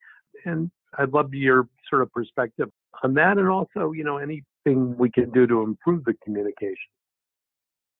And 0.46 0.72
I'd 0.98 1.13
love 1.13 1.33
your 1.33 1.67
sort 1.89 2.01
of 2.01 2.12
perspective 2.12 2.69
on 3.03 3.13
that 3.15 3.38
and 3.38 3.48
also, 3.48 3.91
you 3.91 4.03
know, 4.03 4.17
anything 4.17 4.98
we 4.98 5.10
can 5.10 5.31
do 5.31 5.48
to 5.48 5.62
improve 5.62 6.03
the 6.03 6.13
communication. 6.24 6.75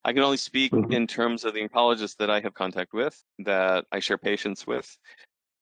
I 0.04 0.14
can 0.14 0.24
only 0.24 0.38
speak 0.38 0.72
mm-hmm. 0.72 0.92
in 0.92 1.08
terms 1.08 1.46
of 1.46 1.54
the 1.54 1.68
oncologists 1.68 2.18
that 2.18 2.30
I 2.30 2.40
have 2.40 2.54
contact 2.54 2.94
with, 2.94 3.24
that 3.40 3.86
I 3.92 4.00
share 4.00 4.18
patients 4.18 4.66
with. 4.66 4.98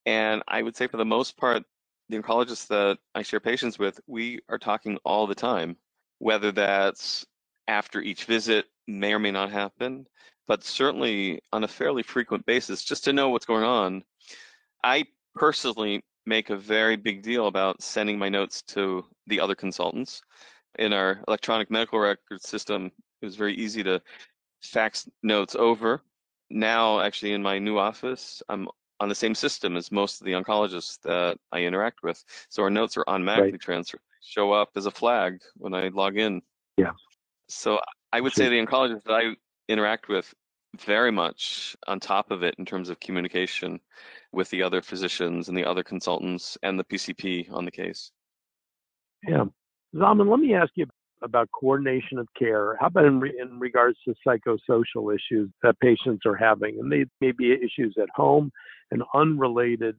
And 0.06 0.42
I 0.48 0.62
would 0.62 0.76
say 0.76 0.88
for 0.88 0.98
the 0.98 1.06
most 1.06 1.38
part, 1.38 1.64
the 2.08 2.18
oncologists 2.18 2.68
that 2.68 2.98
I 3.16 3.22
share 3.22 3.40
patients 3.40 3.78
with, 3.78 4.00
we 4.08 4.40
are 4.50 4.58
talking 4.58 4.98
all 5.04 5.28
the 5.28 5.36
time, 5.36 5.76
whether 6.20 6.52
that's 6.52 7.26
after 7.68 8.02
each 8.02 8.26
visit 8.26 8.66
may 8.88 9.14
or 9.14 9.20
may 9.20 9.32
not 9.32 9.52
happen, 9.52 10.08
but 10.48 10.64
certainly 10.64 11.40
on 11.54 11.64
a 11.64 11.68
fairly 11.68 12.02
frequent 12.02 12.46
basis, 12.46 12.84
just 12.84 13.04
to 13.04 13.14
know 13.14 13.30
what's 13.30 13.46
going 13.46 13.64
on. 13.64 14.04
I 14.84 15.06
personally 15.36 16.04
make 16.30 16.52
a 16.52 16.56
very 16.56 16.96
big 16.96 17.24
deal 17.24 17.48
about 17.48 17.82
sending 17.82 18.18
my 18.18 18.30
notes 18.30 18.62
to 18.62 19.04
the 19.28 19.40
other 19.40 19.56
consultants. 19.56 20.22
In 20.78 20.94
our 20.94 21.22
electronic 21.28 21.70
medical 21.72 22.00
record 22.00 22.42
system, 22.42 22.92
it 23.22 23.26
was 23.26 23.36
very 23.36 23.56
easy 23.56 23.84
to 23.84 24.02
fax 24.62 25.10
notes 25.24 25.56
over. 25.56 26.04
Now, 26.52 27.02
actually, 27.02 27.34
in 27.34 27.42
my 27.42 27.58
new 27.58 27.78
office, 27.78 28.42
I'm 28.48 28.70
on 29.00 29.10
the 29.10 29.16
same 29.16 29.34
system 29.34 29.76
as 29.76 29.92
most 29.92 30.22
of 30.22 30.26
the 30.26 30.34
oncologists 30.34 31.00
that 31.02 31.38
I 31.52 31.64
interact 31.64 32.04
with. 32.04 32.24
So 32.50 32.64
our 32.64 32.70
notes 32.70 32.96
are 32.96 33.04
automatically 33.08 33.52
right. 33.54 33.62
transferred, 33.62 34.02
show 34.22 34.52
up 34.52 34.70
as 34.76 34.86
a 34.86 34.92
flag 34.92 35.40
when 35.58 35.74
I 35.74 35.88
log 35.88 36.18
in. 36.18 36.42
Yeah. 36.78 36.92
So 37.48 37.80
I 38.14 38.22
would 38.22 38.34
say 38.34 38.50
the 38.50 38.64
oncologists 38.64 39.04
that 39.06 39.14
I 39.14 39.36
interact 39.68 40.10
with 40.10 40.32
very 40.78 41.12
much 41.12 41.76
on 41.88 42.00
top 42.00 42.30
of 42.30 42.44
it 42.44 42.56
in 42.60 42.66
terms 42.66 42.90
of 42.90 43.00
communication 43.00 43.80
with 44.32 44.50
the 44.50 44.62
other 44.62 44.82
physicians 44.82 45.48
and 45.48 45.58
the 45.58 45.66
other 45.66 45.84
consultants 45.84 46.58
and 46.64 46.80
the 46.80 46.84
PCP 46.84 47.52
on 47.52 47.66
the 47.66 47.72
case. 47.72 48.12
Yeah. 49.28 49.46
Zalman, 49.96 50.30
let 50.30 50.40
me 50.40 50.54
ask 50.54 50.72
you 50.76 50.86
about 51.22 51.50
coordination 51.52 52.18
of 52.18 52.28
care. 52.38 52.78
How 52.80 52.88
about 52.88 53.06
in, 53.06 53.20
re- 53.20 53.38
in 53.40 53.60
regards 53.60 53.98
to 54.06 54.14
psychosocial 54.26 55.14
issues 55.14 55.50
that 55.64 55.80
patients 55.80 56.26
are 56.26 56.36
having? 56.36 56.80
And 56.80 56.92
they 56.92 57.06
may 57.20 57.32
be 57.32 57.52
issues 57.52 57.96
at 58.02 58.10
home 58.16 58.52
and 58.92 59.04
unrelated 59.14 59.98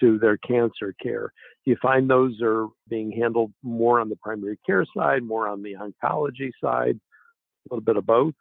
to 0.00 0.18
their 0.18 0.36
cancer 0.36 0.94
care. 1.02 1.32
Do 1.64 1.72
you 1.72 1.76
find 1.82 2.08
those 2.08 2.40
are 2.42 2.68
being 2.88 3.10
handled 3.10 3.52
more 3.62 4.00
on 4.00 4.08
the 4.08 4.16
primary 4.16 4.58
care 4.64 4.86
side, 4.96 5.22
more 5.22 5.48
on 5.48 5.62
the 5.62 5.74
oncology 5.74 6.52
side, 6.62 6.96
a 6.96 7.74
little 7.74 7.84
bit 7.84 7.96
of 7.96 8.06
both? 8.06 8.34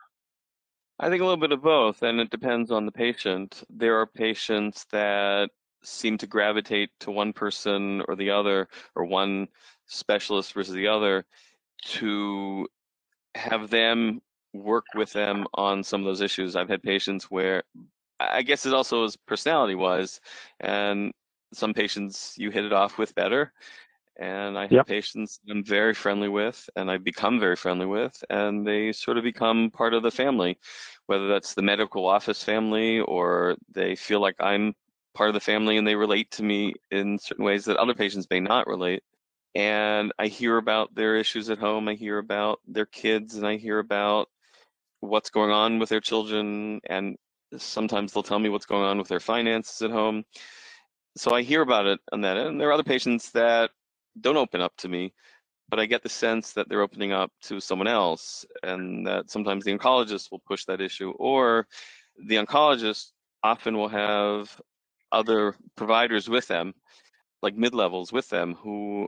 I 0.99 1.09
think 1.09 1.21
a 1.21 1.25
little 1.25 1.37
bit 1.37 1.53
of 1.53 1.61
both, 1.61 2.01
and 2.03 2.19
it 2.19 2.29
depends 2.29 2.71
on 2.71 2.85
the 2.85 2.91
patient. 2.91 3.63
There 3.69 3.97
are 3.99 4.05
patients 4.05 4.85
that 4.91 5.49
seem 5.81 6.17
to 6.17 6.27
gravitate 6.27 6.89
to 6.99 7.11
one 7.11 7.31
person 7.31 8.01
or 8.07 8.17
the 8.17 8.29
other, 8.31 8.67
or 8.95 9.05
one 9.05 9.47
specialist 9.87 10.53
versus 10.53 10.73
the 10.73 10.87
other, 10.87 11.25
to 11.85 12.67
have 13.35 13.69
them 13.69 14.21
work 14.53 14.83
with 14.93 15.13
them 15.13 15.45
on 15.53 15.83
some 15.83 16.01
of 16.01 16.05
those 16.05 16.21
issues. 16.21 16.57
I've 16.57 16.67
had 16.67 16.83
patients 16.83 17.31
where 17.31 17.63
I 18.19 18.41
guess 18.41 18.65
it 18.65 18.73
also 18.73 19.05
is 19.05 19.15
personality 19.15 19.75
wise, 19.75 20.19
and 20.59 21.13
some 21.53 21.73
patients 21.73 22.33
you 22.37 22.51
hit 22.51 22.65
it 22.65 22.73
off 22.73 22.97
with 22.97 23.15
better, 23.15 23.53
and 24.19 24.57
I 24.57 24.63
have 24.63 24.71
yep. 24.71 24.87
patients 24.87 25.39
I'm 25.49 25.63
very 25.63 25.93
friendly 25.93 26.27
with, 26.27 26.69
and 26.75 26.91
I 26.91 26.97
become 26.97 27.39
very 27.39 27.55
friendly 27.55 27.85
with, 27.85 28.21
and 28.29 28.67
they 28.67 28.91
sort 28.91 29.17
of 29.17 29.23
become 29.23 29.71
part 29.71 29.93
of 29.93 30.03
the 30.03 30.11
family, 30.11 30.59
whether 31.05 31.27
that's 31.29 31.53
the 31.53 31.61
medical 31.61 32.05
office 32.05 32.43
family 32.43 32.99
or 32.99 33.55
they 33.73 33.95
feel 33.95 34.19
like 34.19 34.35
I'm 34.39 34.75
part 35.15 35.29
of 35.29 35.33
the 35.33 35.39
family 35.39 35.77
and 35.77 35.87
they 35.87 35.95
relate 35.95 36.29
to 36.31 36.43
me 36.43 36.73
in 36.91 37.17
certain 37.17 37.45
ways 37.45 37.63
that 37.65 37.77
other 37.77 37.93
patients 37.93 38.27
may 38.29 38.41
not 38.41 38.67
relate. 38.67 39.03
And 39.55 40.11
I 40.19 40.27
hear 40.27 40.57
about 40.57 40.93
their 40.93 41.15
issues 41.15 41.49
at 41.49 41.57
home, 41.57 41.87
I 41.87 41.95
hear 41.95 42.17
about 42.17 42.59
their 42.67 42.85
kids, 42.85 43.35
and 43.35 43.47
I 43.47 43.55
hear 43.55 43.79
about 43.79 44.27
what's 44.99 45.29
going 45.29 45.51
on 45.51 45.79
with 45.79 45.87
their 45.87 46.01
children, 46.01 46.81
and 46.89 47.15
sometimes 47.57 48.11
they'll 48.11 48.21
tell 48.21 48.37
me 48.37 48.49
what's 48.49 48.65
going 48.65 48.83
on 48.83 48.97
with 48.97 49.07
their 49.07 49.21
finances 49.21 49.81
at 49.81 49.91
home. 49.91 50.25
So 51.15 51.33
I 51.33 51.41
hear 51.41 51.61
about 51.61 51.87
it 51.87 51.99
on 52.11 52.21
that 52.21 52.37
end. 52.37 52.49
And 52.49 52.61
there 52.61 52.69
are 52.69 52.73
other 52.73 52.83
patients 52.83 53.31
that 53.31 53.71
don't 54.19 54.37
open 54.37 54.61
up 54.61 54.75
to 54.77 54.87
me, 54.87 55.13
but 55.69 55.79
I 55.79 55.85
get 55.85 56.03
the 56.03 56.09
sense 56.09 56.53
that 56.53 56.67
they're 56.67 56.81
opening 56.81 57.11
up 57.11 57.31
to 57.43 57.59
someone 57.59 57.87
else, 57.87 58.45
and 58.63 59.05
that 59.07 59.29
sometimes 59.29 59.65
the 59.65 59.77
oncologist 59.77 60.31
will 60.31 60.39
push 60.39 60.65
that 60.65 60.81
issue, 60.81 61.11
or 61.11 61.67
the 62.27 62.35
oncologist 62.35 63.11
often 63.43 63.77
will 63.77 63.89
have 63.89 64.59
other 65.11 65.55
providers 65.75 66.29
with 66.29 66.47
them, 66.47 66.73
like 67.41 67.55
mid 67.55 67.73
levels 67.73 68.11
with 68.11 68.29
them, 68.29 68.55
who 68.55 69.07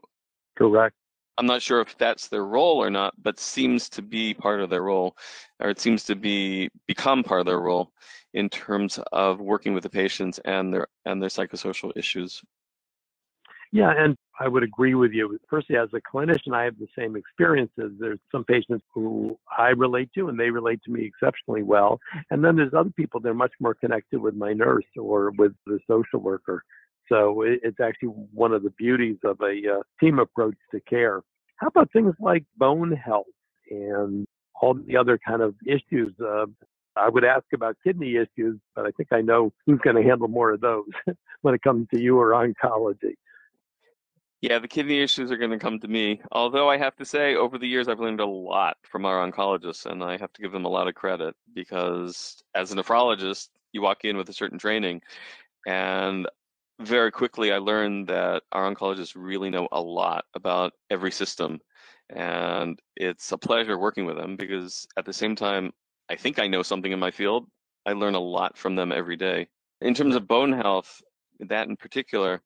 correct. 0.55 0.95
I'm 1.37 1.45
not 1.45 1.61
sure 1.61 1.81
if 1.81 1.97
that's 1.97 2.27
their 2.27 2.45
role 2.45 2.77
or 2.77 2.89
not, 2.89 3.13
but 3.21 3.37
mm. 3.37 3.39
seems 3.39 3.89
to 3.89 4.01
be 4.01 4.33
part 4.33 4.61
of 4.61 4.69
their 4.69 4.83
role, 4.83 5.15
or 5.59 5.69
it 5.69 5.79
seems 5.79 6.03
to 6.05 6.15
be 6.15 6.69
become 6.87 7.23
part 7.23 7.39
of 7.39 7.45
their 7.45 7.59
role 7.59 7.91
in 8.33 8.49
terms 8.49 8.99
of 9.11 9.39
working 9.39 9.73
with 9.73 9.83
the 9.83 9.89
patients 9.89 10.39
and 10.45 10.73
their 10.73 10.87
and 11.05 11.21
their 11.21 11.29
psychosocial 11.29 11.91
issues. 11.95 12.41
Yeah, 13.71 13.91
and 13.97 14.17
I 14.39 14.47
would 14.47 14.63
agree 14.63 14.95
with 14.95 15.11
you. 15.13 15.37
Firstly, 15.49 15.77
as 15.77 15.89
a 15.93 16.01
clinician, 16.01 16.53
I 16.53 16.65
have 16.65 16.77
the 16.77 16.87
same 16.97 17.15
experiences. 17.15 17.93
There's 17.99 18.19
some 18.31 18.43
patients 18.43 18.83
who 18.93 19.37
I 19.57 19.69
relate 19.69 20.09
to 20.15 20.27
and 20.27 20.37
they 20.39 20.49
relate 20.49 20.81
to 20.83 20.91
me 20.91 21.05
exceptionally 21.05 21.63
well. 21.63 21.99
And 22.31 22.43
then 22.43 22.55
there's 22.57 22.73
other 22.73 22.89
people 22.89 23.21
that 23.21 23.29
are 23.29 23.33
much 23.33 23.53
more 23.61 23.73
connected 23.73 24.19
with 24.21 24.35
my 24.35 24.51
nurse 24.51 24.85
or 24.97 25.31
with 25.37 25.53
the 25.65 25.79
social 25.87 26.19
worker. 26.19 26.63
So 27.07 27.43
it's 27.43 27.79
actually 27.81 28.09
one 28.33 28.53
of 28.53 28.63
the 28.63 28.69
beauties 28.71 29.17
of 29.23 29.37
a 29.41 29.79
uh, 29.79 29.83
team 29.99 30.19
approach 30.19 30.55
to 30.71 30.79
care. 30.81 31.21
How 31.57 31.67
about 31.67 31.91
things 31.91 32.13
like 32.19 32.43
bone 32.57 32.91
health 32.91 33.25
and 33.69 34.25
all 34.61 34.73
the 34.73 34.97
other 34.97 35.19
kind 35.25 35.41
of 35.41 35.55
issues? 35.65 36.13
Uh, 36.19 36.45
I 36.95 37.09
would 37.09 37.23
ask 37.23 37.45
about 37.53 37.77
kidney 37.85 38.15
issues, 38.15 38.59
but 38.75 38.85
I 38.85 38.91
think 38.91 39.09
I 39.11 39.21
know 39.21 39.51
who's 39.65 39.79
going 39.79 39.95
to 39.95 40.03
handle 40.03 40.27
more 40.27 40.51
of 40.51 40.61
those 40.61 40.87
when 41.41 41.53
it 41.53 41.61
comes 41.61 41.87
to 41.93 42.01
you 42.01 42.17
or 42.19 42.31
oncology. 42.31 43.15
Yeah, 44.41 44.57
the 44.57 44.67
kidney 44.67 44.99
issues 45.01 45.31
are 45.31 45.37
going 45.37 45.51
to 45.51 45.59
come 45.59 45.79
to 45.79 45.87
me. 45.87 46.19
Although 46.31 46.67
I 46.67 46.77
have 46.77 46.95
to 46.95 47.05
say, 47.05 47.35
over 47.35 47.59
the 47.59 47.67
years, 47.67 47.87
I've 47.87 47.99
learned 47.99 48.21
a 48.21 48.25
lot 48.25 48.77
from 48.83 49.05
our 49.05 49.29
oncologists, 49.29 49.85
and 49.85 50.03
I 50.03 50.17
have 50.17 50.33
to 50.33 50.41
give 50.41 50.51
them 50.51 50.65
a 50.65 50.69
lot 50.69 50.87
of 50.87 50.95
credit 50.95 51.35
because 51.53 52.41
as 52.55 52.71
a 52.71 52.75
nephrologist, 52.75 53.49
you 53.71 53.83
walk 53.83 54.03
in 54.03 54.17
with 54.17 54.29
a 54.29 54.33
certain 54.33 54.57
training. 54.57 55.01
And 55.67 56.27
very 56.79 57.11
quickly, 57.11 57.51
I 57.51 57.59
learned 57.59 58.07
that 58.07 58.41
our 58.51 58.73
oncologists 58.73 59.13
really 59.15 59.51
know 59.51 59.67
a 59.71 59.81
lot 59.81 60.25
about 60.33 60.73
every 60.89 61.11
system. 61.11 61.59
And 62.09 62.79
it's 62.95 63.31
a 63.31 63.37
pleasure 63.37 63.77
working 63.77 64.05
with 64.05 64.17
them 64.17 64.37
because 64.37 64.87
at 64.97 65.05
the 65.05 65.13
same 65.13 65.35
time, 65.35 65.71
I 66.09 66.15
think 66.15 66.39
I 66.39 66.47
know 66.47 66.63
something 66.63 66.91
in 66.91 66.99
my 66.99 67.11
field. 67.11 67.47
I 67.85 67.93
learn 67.93 68.15
a 68.15 68.19
lot 68.19 68.57
from 68.57 68.75
them 68.75 68.91
every 68.91 69.17
day. 69.17 69.47
In 69.81 69.93
terms 69.93 70.15
of 70.15 70.27
bone 70.27 70.51
health, 70.51 70.99
that 71.41 71.67
in 71.67 71.77
particular, 71.77 72.41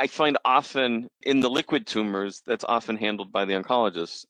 I 0.00 0.06
find 0.06 0.38
often 0.46 1.08
in 1.24 1.40
the 1.40 1.50
liquid 1.50 1.86
tumors 1.86 2.42
that's 2.46 2.64
often 2.64 2.96
handled 2.96 3.30
by 3.30 3.44
the 3.44 3.52
oncologist. 3.52 4.24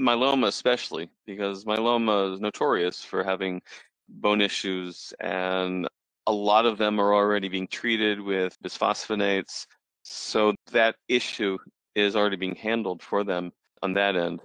Myeloma, 0.00 0.46
especially, 0.46 1.10
because 1.26 1.64
myeloma 1.64 2.32
is 2.32 2.40
notorious 2.40 3.02
for 3.02 3.24
having 3.24 3.60
bone 4.08 4.40
issues, 4.40 5.12
and 5.18 5.88
a 6.28 6.32
lot 6.32 6.64
of 6.64 6.78
them 6.78 7.00
are 7.00 7.12
already 7.12 7.48
being 7.48 7.66
treated 7.66 8.20
with 8.20 8.56
bisphosphonates. 8.62 9.66
So 10.04 10.54
that 10.70 10.94
issue 11.08 11.58
is 11.96 12.14
already 12.14 12.36
being 12.36 12.54
handled 12.54 13.02
for 13.02 13.24
them 13.24 13.50
on 13.82 13.94
that 13.94 14.14
end. 14.14 14.40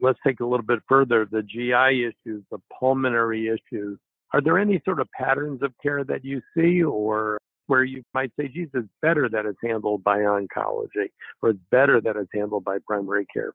Let's 0.00 0.20
take 0.24 0.38
a 0.38 0.46
little 0.46 0.66
bit 0.66 0.80
further 0.88 1.26
the 1.28 1.42
GI 1.42 2.04
issues, 2.04 2.44
the 2.52 2.58
pulmonary 2.78 3.48
issues. 3.48 3.98
Are 4.32 4.40
there 4.40 4.58
any 4.58 4.80
sort 4.84 5.00
of 5.00 5.08
patterns 5.10 5.62
of 5.62 5.72
care 5.82 6.04
that 6.04 6.24
you 6.24 6.40
see, 6.56 6.84
or 6.84 7.38
where 7.66 7.84
you 7.84 8.02
might 8.12 8.32
say, 8.38 8.48
geez, 8.48 8.68
it's 8.74 8.88
better 9.02 9.28
that 9.28 9.46
it's 9.46 9.58
handled 9.62 10.04
by 10.04 10.18
oncology, 10.18 11.10
or 11.42 11.50
it's 11.50 11.60
better 11.70 12.00
that 12.00 12.16
it's 12.16 12.30
handled 12.32 12.64
by 12.64 12.78
primary 12.86 13.26
care? 13.26 13.52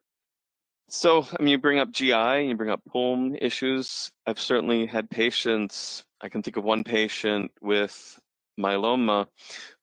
So, 0.89 1.27
I 1.39 1.43
mean, 1.43 1.49
you 1.49 1.57
bring 1.59 1.77
up 1.79 1.91
GI, 1.91 2.47
you 2.47 2.55
bring 2.55 2.71
up 2.71 2.81
pulm 2.91 3.35
issues. 3.39 4.09
I've 4.25 4.39
certainly 4.39 4.87
had 4.87 5.09
patients, 5.09 6.03
I 6.21 6.29
can 6.29 6.41
think 6.41 6.57
of 6.57 6.63
one 6.63 6.83
patient 6.83 7.51
with 7.61 8.19
myeloma 8.59 9.27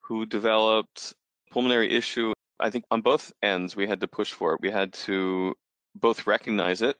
who 0.00 0.26
developed 0.26 1.14
pulmonary 1.50 1.92
issue. 1.92 2.32
I 2.60 2.70
think 2.70 2.84
on 2.90 3.02
both 3.02 3.32
ends, 3.42 3.76
we 3.76 3.86
had 3.86 4.00
to 4.00 4.08
push 4.08 4.32
for 4.32 4.54
it. 4.54 4.60
We 4.60 4.70
had 4.70 4.92
to 5.04 5.54
both 5.94 6.26
recognize 6.26 6.82
it 6.82 6.96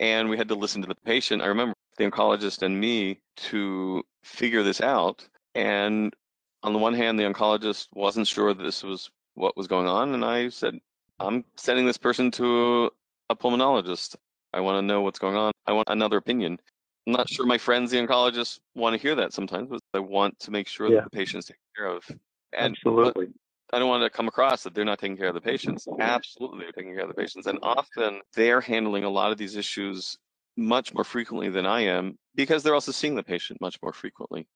and 0.00 0.28
we 0.28 0.36
had 0.36 0.48
to 0.48 0.54
listen 0.54 0.80
to 0.82 0.88
the 0.88 0.94
patient. 0.94 1.42
I 1.42 1.46
remember 1.46 1.74
the 1.96 2.08
oncologist 2.08 2.62
and 2.62 2.78
me 2.78 3.20
to 3.36 4.02
figure 4.22 4.62
this 4.62 4.80
out. 4.80 5.26
And 5.54 6.14
on 6.62 6.72
the 6.72 6.78
one 6.78 6.94
hand, 6.94 7.18
the 7.18 7.24
oncologist 7.24 7.88
wasn't 7.94 8.26
sure 8.26 8.54
this 8.54 8.82
was 8.82 9.10
what 9.34 9.56
was 9.56 9.66
going 9.66 9.86
on. 9.86 10.14
And 10.14 10.24
I 10.24 10.48
said, 10.48 10.78
I'm 11.20 11.44
sending 11.56 11.86
this 11.86 11.98
person 11.98 12.30
to 12.32 12.90
a 13.30 13.36
pulmonologist. 13.36 14.16
I 14.52 14.60
want 14.60 14.78
to 14.78 14.82
know 14.82 15.02
what's 15.02 15.18
going 15.18 15.36
on. 15.36 15.52
I 15.66 15.72
want 15.72 15.88
another 15.88 16.16
opinion. 16.16 16.58
I'm 17.06 17.12
not 17.12 17.28
sure 17.28 17.46
my 17.46 17.58
friends, 17.58 17.90
the 17.90 17.98
oncologists, 17.98 18.58
want 18.74 18.94
to 18.94 19.00
hear 19.00 19.14
that 19.14 19.32
sometimes, 19.32 19.68
but 19.68 19.80
I 19.94 19.98
want 19.98 20.38
to 20.40 20.50
make 20.50 20.68
sure 20.68 20.88
Yeah. 20.88 20.96
that 20.96 21.04
the 21.04 21.10
patient's 21.10 21.46
taken 21.46 21.60
care 21.76 21.86
of. 21.86 22.04
And 22.52 22.76
Absolutely. 22.76 23.28
I 23.72 23.78
don't 23.78 23.88
want 23.88 24.02
to 24.02 24.10
come 24.10 24.28
across 24.28 24.62
that 24.62 24.74
they're 24.74 24.84
not 24.84 24.98
taking 24.98 25.16
care 25.16 25.28
of 25.28 25.34
the 25.34 25.40
patients. 25.40 25.86
Absolutely, 26.00 26.60
they're 26.60 26.72
taking 26.72 26.94
care 26.94 27.02
of 27.02 27.08
the 27.08 27.14
patients. 27.14 27.46
And 27.46 27.58
often 27.62 28.20
they're 28.34 28.62
handling 28.62 29.04
a 29.04 29.10
lot 29.10 29.30
of 29.30 29.38
these 29.38 29.56
issues 29.56 30.16
much 30.56 30.92
more 30.94 31.04
frequently 31.04 31.50
than 31.50 31.66
I 31.66 31.82
am 31.82 32.18
because 32.34 32.62
they're 32.62 32.74
also 32.74 32.92
seeing 32.92 33.14
the 33.14 33.22
patient 33.22 33.60
much 33.60 33.76
more 33.82 33.92
frequently. 33.92 34.48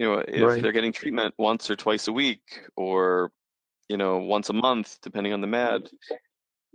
You 0.00 0.06
know, 0.06 0.24
if 0.26 0.46
Right. 0.46 0.62
they're 0.62 0.72
getting 0.72 0.94
treatment 0.94 1.34
once 1.36 1.68
or 1.70 1.76
twice 1.76 2.08
a 2.08 2.12
week 2.12 2.66
or, 2.74 3.30
you 3.90 3.98
know, 3.98 4.16
once 4.16 4.48
a 4.48 4.54
month, 4.54 4.98
depending 5.02 5.34
on 5.34 5.42
the 5.42 5.46
med, 5.46 5.90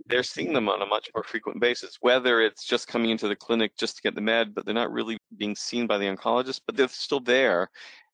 they're 0.06 0.22
seeing 0.22 0.52
them 0.52 0.68
on 0.68 0.80
a 0.80 0.86
much 0.86 1.10
more 1.12 1.24
frequent 1.24 1.60
basis, 1.60 1.96
whether 2.00 2.40
it's 2.40 2.64
just 2.64 2.86
coming 2.86 3.10
into 3.10 3.26
the 3.26 3.34
clinic 3.34 3.76
just 3.76 3.96
to 3.96 4.02
get 4.02 4.14
the 4.14 4.20
med, 4.20 4.54
but 4.54 4.64
they're 4.64 4.74
not 4.76 4.92
really 4.92 5.18
being 5.38 5.56
seen 5.56 5.88
by 5.88 5.98
the 5.98 6.04
oncologist, 6.06 6.60
but 6.68 6.76
they're 6.76 6.86
still 6.86 7.18
there 7.18 7.68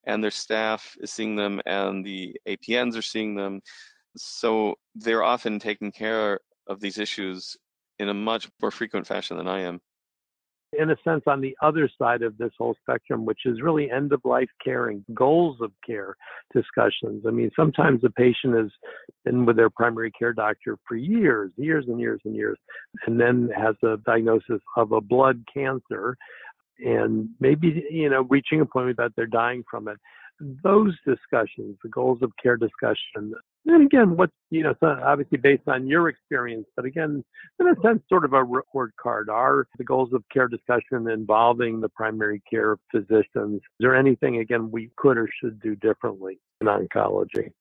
and 0.05 0.23
their 0.23 0.31
staff 0.31 0.95
is 0.99 1.11
seeing 1.11 1.35
them 1.35 1.61
and 1.67 2.03
the 2.03 2.35
APNs 2.47 2.97
are 2.97 3.03
seeing 3.03 3.35
them. 3.35 3.61
So 4.17 4.73
they're 4.95 5.23
often 5.23 5.59
taking 5.59 5.91
care 5.91 6.39
of 6.65 6.79
these 6.79 6.97
issues 6.97 7.55
in 7.99 8.09
a 8.09 8.15
much 8.15 8.49
more 8.59 8.71
frequent 8.71 9.05
fashion 9.05 9.37
than 9.37 9.47
I 9.47 9.59
am. 9.59 9.79
In 10.77 10.91
a 10.91 10.95
sense, 11.03 11.23
on 11.27 11.41
the 11.41 11.55
other 11.61 11.89
side 11.97 12.21
of 12.21 12.37
this 12.37 12.51
whole 12.57 12.75
spectrum, 12.81 13.25
which 13.25 13.41
is 13.45 13.61
really 13.61 13.91
end 13.91 14.13
of 14.13 14.21
life 14.23 14.49
caring, 14.63 15.03
goals 15.13 15.57
of 15.61 15.71
care 15.85 16.15
discussions. 16.53 17.23
I 17.27 17.31
mean, 17.31 17.51
sometimes 17.55 18.01
the 18.01 18.09
patient 18.11 18.55
has 18.55 18.71
been 19.25 19.45
with 19.45 19.55
their 19.55 19.69
primary 19.69 20.11
care 20.11 20.33
doctor 20.33 20.77
for 20.87 20.95
years, 20.95 21.51
years 21.57 21.85
and 21.87 21.99
years 21.99 22.21
and 22.25 22.35
years, 22.35 22.57
and 23.05 23.19
then 23.19 23.49
has 23.55 23.75
a 23.83 23.97
diagnosis 24.05 24.61
of 24.77 24.91
a 24.91 25.01
blood 25.01 25.43
cancer 25.53 26.17
and 26.79 27.29
maybe, 27.39 27.85
you 27.89 28.09
know, 28.09 28.25
reaching 28.29 28.61
a 28.61 28.65
point 28.65 28.97
that 28.97 29.11
they're 29.15 29.27
dying 29.27 29.63
from 29.69 29.87
it. 29.87 29.97
Those 30.63 30.95
discussions, 31.05 31.77
the 31.83 31.89
goals 31.89 32.19
of 32.21 32.31
care 32.41 32.57
discussion, 32.57 33.33
and 33.65 33.85
again, 33.85 34.17
what 34.17 34.29
you 34.49 34.63
know, 34.63 34.75
so 34.79 34.87
obviously 35.03 35.37
based 35.37 35.67
on 35.67 35.87
your 35.87 36.09
experience, 36.09 36.67
but 36.75 36.85
again, 36.85 37.23
in 37.59 37.67
a 37.67 37.75
sense, 37.81 38.01
sort 38.09 38.25
of 38.25 38.33
a 38.33 38.43
report 38.43 38.93
card. 39.01 39.29
Are 39.29 39.67
the 39.77 39.83
goals 39.83 40.13
of 40.13 40.23
care 40.31 40.47
discussion 40.47 41.09
involving 41.09 41.81
the 41.81 41.89
primary 41.89 42.41
care 42.49 42.77
physicians? 42.91 43.55
Is 43.55 43.61
there 43.79 43.95
anything 43.95 44.37
again 44.37 44.69
we 44.71 44.91
could 44.97 45.17
or 45.17 45.29
should 45.41 45.61
do 45.61 45.75
differently 45.75 46.39
in 46.61 46.67
oncology? 46.67 47.51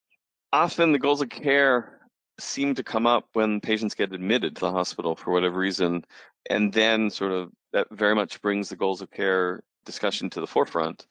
Often 0.52 0.92
the 0.92 0.98
goals 0.98 1.22
of 1.22 1.30
care 1.30 2.00
seem 2.38 2.74
to 2.74 2.82
come 2.82 3.06
up 3.06 3.28
when 3.32 3.60
patients 3.60 3.94
get 3.94 4.12
admitted 4.12 4.56
to 4.56 4.60
the 4.60 4.72
hospital 4.72 5.14
for 5.14 5.32
whatever 5.32 5.58
reason, 5.58 6.04
and 6.50 6.72
then 6.72 7.10
sort 7.10 7.32
of 7.32 7.50
that 7.72 7.86
very 7.92 8.14
much 8.14 8.40
brings 8.42 8.68
the 8.68 8.76
goals 8.76 9.00
of 9.00 9.10
care 9.10 9.62
discussion 9.84 10.28
to 10.30 10.40
the 10.40 10.46
forefront, 10.46 11.06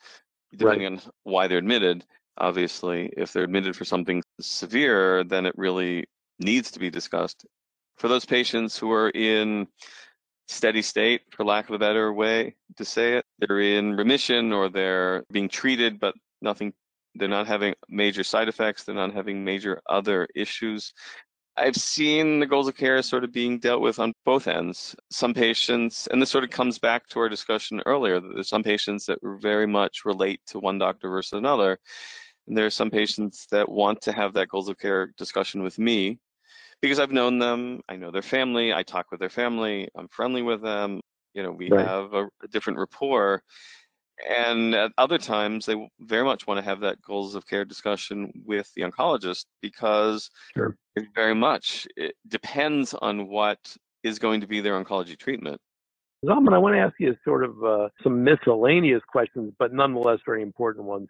depending 0.56 0.86
on 0.86 1.02
why 1.24 1.48
they're 1.48 1.58
admitted. 1.58 2.06
Obviously, 2.38 3.12
if 3.18 3.34
they're 3.34 3.44
admitted 3.44 3.76
for 3.76 3.86
something 3.86 4.24
severe, 4.40 5.24
then 5.24 5.46
it 5.46 5.54
really 5.58 6.06
needs 6.40 6.72
to 6.72 6.80
be 6.80 6.90
discussed. 6.90 7.46
For 7.98 8.08
those 8.08 8.26
patients 8.26 8.78
who 8.78 8.92
are 8.92 9.10
in 9.10 9.68
steady 10.48 10.82
state, 10.82 11.22
for 11.32 11.46
lack 11.46 11.70
of 11.70 11.76
a 11.76 11.80
better 11.80 12.12
way 12.14 12.56
to 12.78 12.86
say 12.86 13.18
it, 13.18 13.26
they're 13.40 13.62
in 13.62 13.96
remission 13.96 14.52
or 14.52 14.70
they're 14.70 15.24
being 15.32 15.50
treated, 15.50 16.00
but 16.00 16.16
nothing, 16.42 16.74
they're 17.16 17.28
not 17.28 17.48
having 17.48 17.76
major 17.90 18.24
side 18.24 18.48
effects, 18.48 18.84
they're 18.84 18.96
not 18.96 19.14
having 19.14 19.44
major 19.44 19.82
other 19.88 20.28
issues. 20.36 20.94
I've 21.58 21.76
seen 21.76 22.40
the 22.40 22.46
goals 22.46 22.68
of 22.68 22.78
care 22.78 23.02
sort 23.02 23.24
of 23.24 23.34
being 23.34 23.60
dealt 23.60 23.82
with 23.82 24.00
on 24.00 24.14
both 24.26 24.48
ends. 24.48 24.96
Some 25.12 25.34
patients, 25.34 26.08
and 26.08 26.22
this 26.22 26.32
sort 26.32 26.46
of 26.46 26.50
comes 26.50 26.80
back 26.80 27.08
to 27.10 27.20
our 27.20 27.30
discussion 27.30 27.82
earlier, 27.86 28.20
that 28.20 28.32
there's 28.34 28.50
some 28.50 28.64
patients 28.64 29.06
that 29.06 29.20
very 29.22 29.68
much 29.68 30.06
relate 30.06 30.42
to 30.48 30.60
one 30.60 30.80
doctor 30.80 31.10
versus 31.10 31.34
another. 31.34 31.78
And 32.48 32.58
there 32.58 32.66
are 32.66 32.72
some 32.72 32.90
patients 32.90 33.48
that 33.52 33.70
want 33.70 34.02
to 34.02 34.12
have 34.12 34.34
that 34.34 34.50
goals 34.50 34.70
of 34.70 34.78
care 34.78 35.08
discussion 35.18 35.64
with 35.64 35.78
me 35.80 36.20
because 36.82 37.00
I've 37.00 37.12
known 37.12 37.38
them, 37.40 37.82
I 37.88 37.96
know 37.96 38.12
their 38.12 38.22
family, 38.22 38.74
I 38.74 38.84
talk 38.84 39.12
with 39.12 39.20
their 39.20 39.30
family, 39.30 39.88
I'm 39.96 40.08
friendly 40.08 40.42
with 40.42 40.62
them, 40.62 41.00
you 41.34 41.44
know, 41.44 41.52
we 41.52 41.70
Right. 41.70 41.86
have 41.86 42.14
a, 42.14 42.28
a 42.44 42.48
different 42.50 42.80
rapport. 42.80 43.44
And 44.28 44.76
at 44.76 44.92
other 44.98 45.18
times, 45.18 45.66
they 45.66 45.90
very 46.00 46.24
much 46.24 46.46
want 46.46 46.58
to 46.60 46.64
have 46.64 46.80
that 46.82 47.02
goals 47.02 47.36
of 47.36 47.48
care 47.48 47.66
discussion 47.66 48.32
with 48.46 48.72
the 48.76 48.82
oncologist 48.82 49.46
because 49.62 50.30
Sure. 50.56 50.76
it 50.96 51.06
very 51.16 51.36
much 51.36 51.88
it 51.96 52.16
depends 52.28 52.94
on 52.94 53.28
what 53.28 53.60
is 54.04 54.20
going 54.20 54.42
to 54.42 54.48
be 54.48 54.60
their 54.62 54.84
oncology 54.84 55.18
treatment. 55.18 55.60
Zalman, 56.26 56.54
I 56.54 56.60
want 56.60 56.76
to 56.76 56.80
ask 56.80 56.94
you 57.00 57.16
sort 57.24 57.44
of 57.44 57.64
uh, 57.64 57.90
some 58.04 58.24
miscellaneous 58.24 59.02
questions, 59.08 59.54
but 59.58 59.74
nonetheless 59.74 60.20
very 60.26 60.44
important 60.44 60.86
ones. 60.86 61.08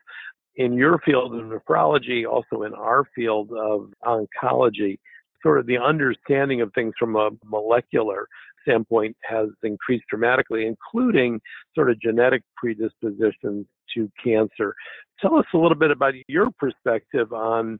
In 0.55 0.73
your 0.73 0.99
field 1.05 1.33
of 1.33 1.45
nephrology, 1.45 2.25
also 2.29 2.63
in 2.63 2.73
our 2.73 3.05
field 3.15 3.51
of 3.53 3.91
oncology, 4.03 4.99
sort 5.41 5.59
of 5.59 5.65
the 5.65 5.77
understanding 5.77 6.61
of 6.61 6.73
things 6.73 6.93
from 6.99 7.15
a 7.15 7.29
molecular 7.45 8.27
standpoint 8.63 9.15
has 9.23 9.47
increased 9.63 10.05
dramatically, 10.09 10.65
including 10.65 11.39
sort 11.73 11.89
of 11.89 11.99
genetic 11.99 12.43
predispositions 12.55 13.65
to 13.95 14.11
cancer. 14.23 14.75
Tell 15.19 15.35
us 15.35 15.45
a 15.53 15.57
little 15.57 15.77
bit 15.77 15.91
about 15.91 16.13
your 16.27 16.49
perspective 16.51 17.33
on 17.33 17.79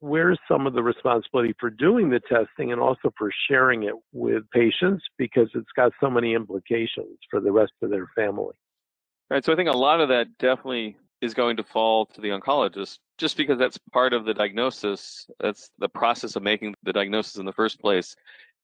where's 0.00 0.38
some 0.48 0.66
of 0.66 0.72
the 0.72 0.82
responsibility 0.82 1.54
for 1.60 1.70
doing 1.70 2.08
the 2.08 2.20
testing 2.20 2.72
and 2.72 2.80
also 2.80 3.12
for 3.18 3.30
sharing 3.48 3.84
it 3.84 3.94
with 4.12 4.42
patients 4.50 5.04
because 5.18 5.48
it's 5.54 5.70
got 5.76 5.92
so 6.00 6.10
many 6.10 6.34
implications 6.34 7.18
for 7.30 7.40
the 7.40 7.52
rest 7.52 7.72
of 7.82 7.90
their 7.90 8.06
family. 8.16 8.54
Right. 9.28 9.44
So 9.44 9.52
I 9.52 9.56
think 9.56 9.68
a 9.68 9.76
lot 9.76 10.00
of 10.00 10.08
that 10.08 10.26
definitely 10.38 10.96
is 11.20 11.34
going 11.34 11.56
to 11.56 11.64
fall 11.64 12.06
to 12.06 12.20
the 12.20 12.28
oncologist 12.28 12.98
just 13.18 13.36
because 13.36 13.58
that's 13.58 13.78
part 13.92 14.12
of 14.12 14.24
the 14.24 14.34
diagnosis. 14.34 15.26
That's 15.38 15.70
the 15.78 15.88
process 15.88 16.36
of 16.36 16.42
making 16.42 16.74
the 16.82 16.92
diagnosis 16.92 17.36
in 17.36 17.44
the 17.44 17.52
first 17.52 17.80
place. 17.80 18.16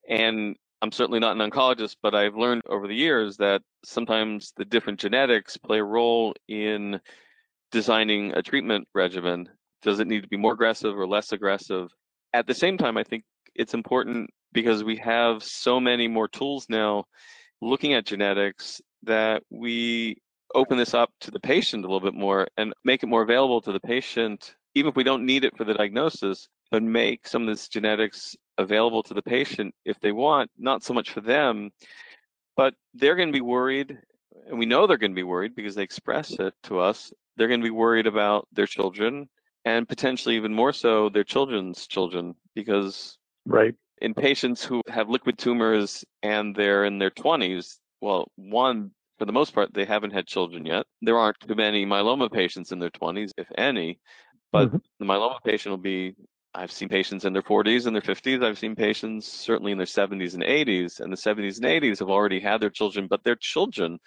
And 0.08 0.56
I'm 0.82 0.92
certainly 0.92 1.20
not 1.20 1.38
an 1.38 1.50
oncologist, 1.50 1.96
but 2.02 2.14
I've 2.14 2.36
learned 2.36 2.62
over 2.68 2.86
the 2.86 2.94
years 2.94 3.36
that 3.38 3.62
sometimes 3.84 4.52
the 4.56 4.64
different 4.64 5.00
genetics 5.00 5.56
play 5.56 5.78
a 5.78 5.84
role 5.84 6.34
in 6.48 7.00
designing 7.72 8.32
a 8.32 8.42
treatment 8.42 8.88
regimen. 8.94 9.48
Does 9.82 10.00
it 10.00 10.06
need 10.06 10.22
to 10.22 10.28
be 10.28 10.36
more 10.36 10.52
aggressive 10.52 10.98
or 10.98 11.06
less 11.06 11.32
aggressive? 11.32 11.90
At 12.32 12.46
the 12.46 12.54
same 12.54 12.78
time, 12.78 12.96
I 12.96 13.04
think 13.04 13.24
it's 13.54 13.74
important 13.74 14.30
because 14.52 14.84
we 14.84 14.96
have 14.96 15.42
so 15.42 15.80
many 15.80 16.08
more 16.08 16.28
tools 16.28 16.66
now 16.68 17.04
looking 17.60 17.94
at 17.94 18.06
genetics 18.06 18.80
that 19.02 19.42
we 19.50 20.16
open 20.54 20.78
this 20.78 20.94
up 20.94 21.10
to 21.20 21.30
the 21.30 21.40
patient 21.40 21.84
a 21.84 21.88
little 21.88 22.00
bit 22.00 22.14
more 22.14 22.46
and 22.56 22.72
make 22.84 23.02
it 23.02 23.08
more 23.08 23.22
available 23.22 23.60
to 23.60 23.72
the 23.72 23.80
patient, 23.80 24.54
even 24.74 24.88
if 24.88 24.96
we 24.96 25.04
don't 25.04 25.26
need 25.26 25.44
it 25.44 25.56
for 25.56 25.64
the 25.64 25.74
diagnosis, 25.74 26.48
but 26.70 26.82
make 26.82 27.26
some 27.26 27.42
of 27.42 27.48
this 27.48 27.68
genetics 27.68 28.36
available 28.58 29.02
to 29.02 29.14
the 29.14 29.22
patient 29.22 29.74
if 29.84 29.98
they 30.00 30.12
want, 30.12 30.50
not 30.58 30.82
so 30.82 30.94
much 30.94 31.10
for 31.10 31.20
them, 31.20 31.70
but 32.56 32.74
they're 32.94 33.16
going 33.16 33.28
to 33.28 33.32
be 33.32 33.40
worried. 33.40 33.98
And 34.48 34.58
we 34.58 34.66
know 34.66 34.86
they're 34.86 34.96
going 34.96 35.12
to 35.12 35.16
be 35.16 35.22
worried 35.22 35.54
because 35.54 35.74
they 35.74 35.82
express 35.82 36.30
it 36.32 36.54
to 36.64 36.78
us. 36.78 37.12
They're 37.36 37.48
going 37.48 37.60
to 37.60 37.64
be 37.64 37.70
worried 37.70 38.06
about 38.06 38.48
their 38.52 38.66
children 38.66 39.28
and 39.66 39.88
potentially 39.88 40.36
even 40.36 40.54
more 40.54 40.72
so 40.72 41.10
their 41.10 41.24
children's 41.24 41.86
children 41.86 42.34
because 42.54 43.18
right 43.44 43.74
in 44.00 44.14
patients 44.14 44.64
who 44.64 44.80
have 44.88 45.10
liquid 45.10 45.36
tumors 45.36 46.04
and 46.22 46.54
they're 46.54 46.84
in 46.84 46.98
their 46.98 47.10
20s 47.10 47.78
well 48.00 48.30
one 48.36 48.90
for 49.18 49.24
the 49.24 49.32
most 49.32 49.54
part 49.54 49.72
they 49.74 49.84
haven't 49.84 50.12
had 50.12 50.26
children 50.26 50.64
yet 50.64 50.86
there 51.02 51.18
aren't 51.18 51.38
too 51.40 51.54
many 51.54 51.84
myeloma 51.86 52.30
patients 52.30 52.72
in 52.72 52.78
their 52.78 52.90
20s 52.90 53.32
if 53.36 53.48
any 53.56 53.98
but 54.52 54.68
mm-hmm. 54.68 54.78
the 54.98 55.04
myeloma 55.04 55.38
patient 55.44 55.70
will 55.70 55.78
be 55.78 56.14
I've 56.56 56.72
seen 56.72 56.88
patients 56.88 57.26
in 57.26 57.34
their 57.34 57.42
40s 57.42 57.86
and 57.86 57.94
their 57.94 58.00
50s. 58.00 58.42
I've 58.42 58.58
seen 58.58 58.74
patients 58.74 59.30
certainly 59.30 59.72
in 59.72 59.78
their 59.78 59.86
70s 59.86 60.32
and 60.32 60.42
80s. 60.42 61.00
And 61.00 61.12
the 61.12 61.16
70s 61.16 61.56
and 61.56 61.66
80s 61.66 61.98
have 61.98 62.08
already 62.08 62.40
had 62.40 62.62
their 62.62 62.70
children, 62.70 63.06
but 63.08 63.22
their 63.24 63.36
children 63.36 63.98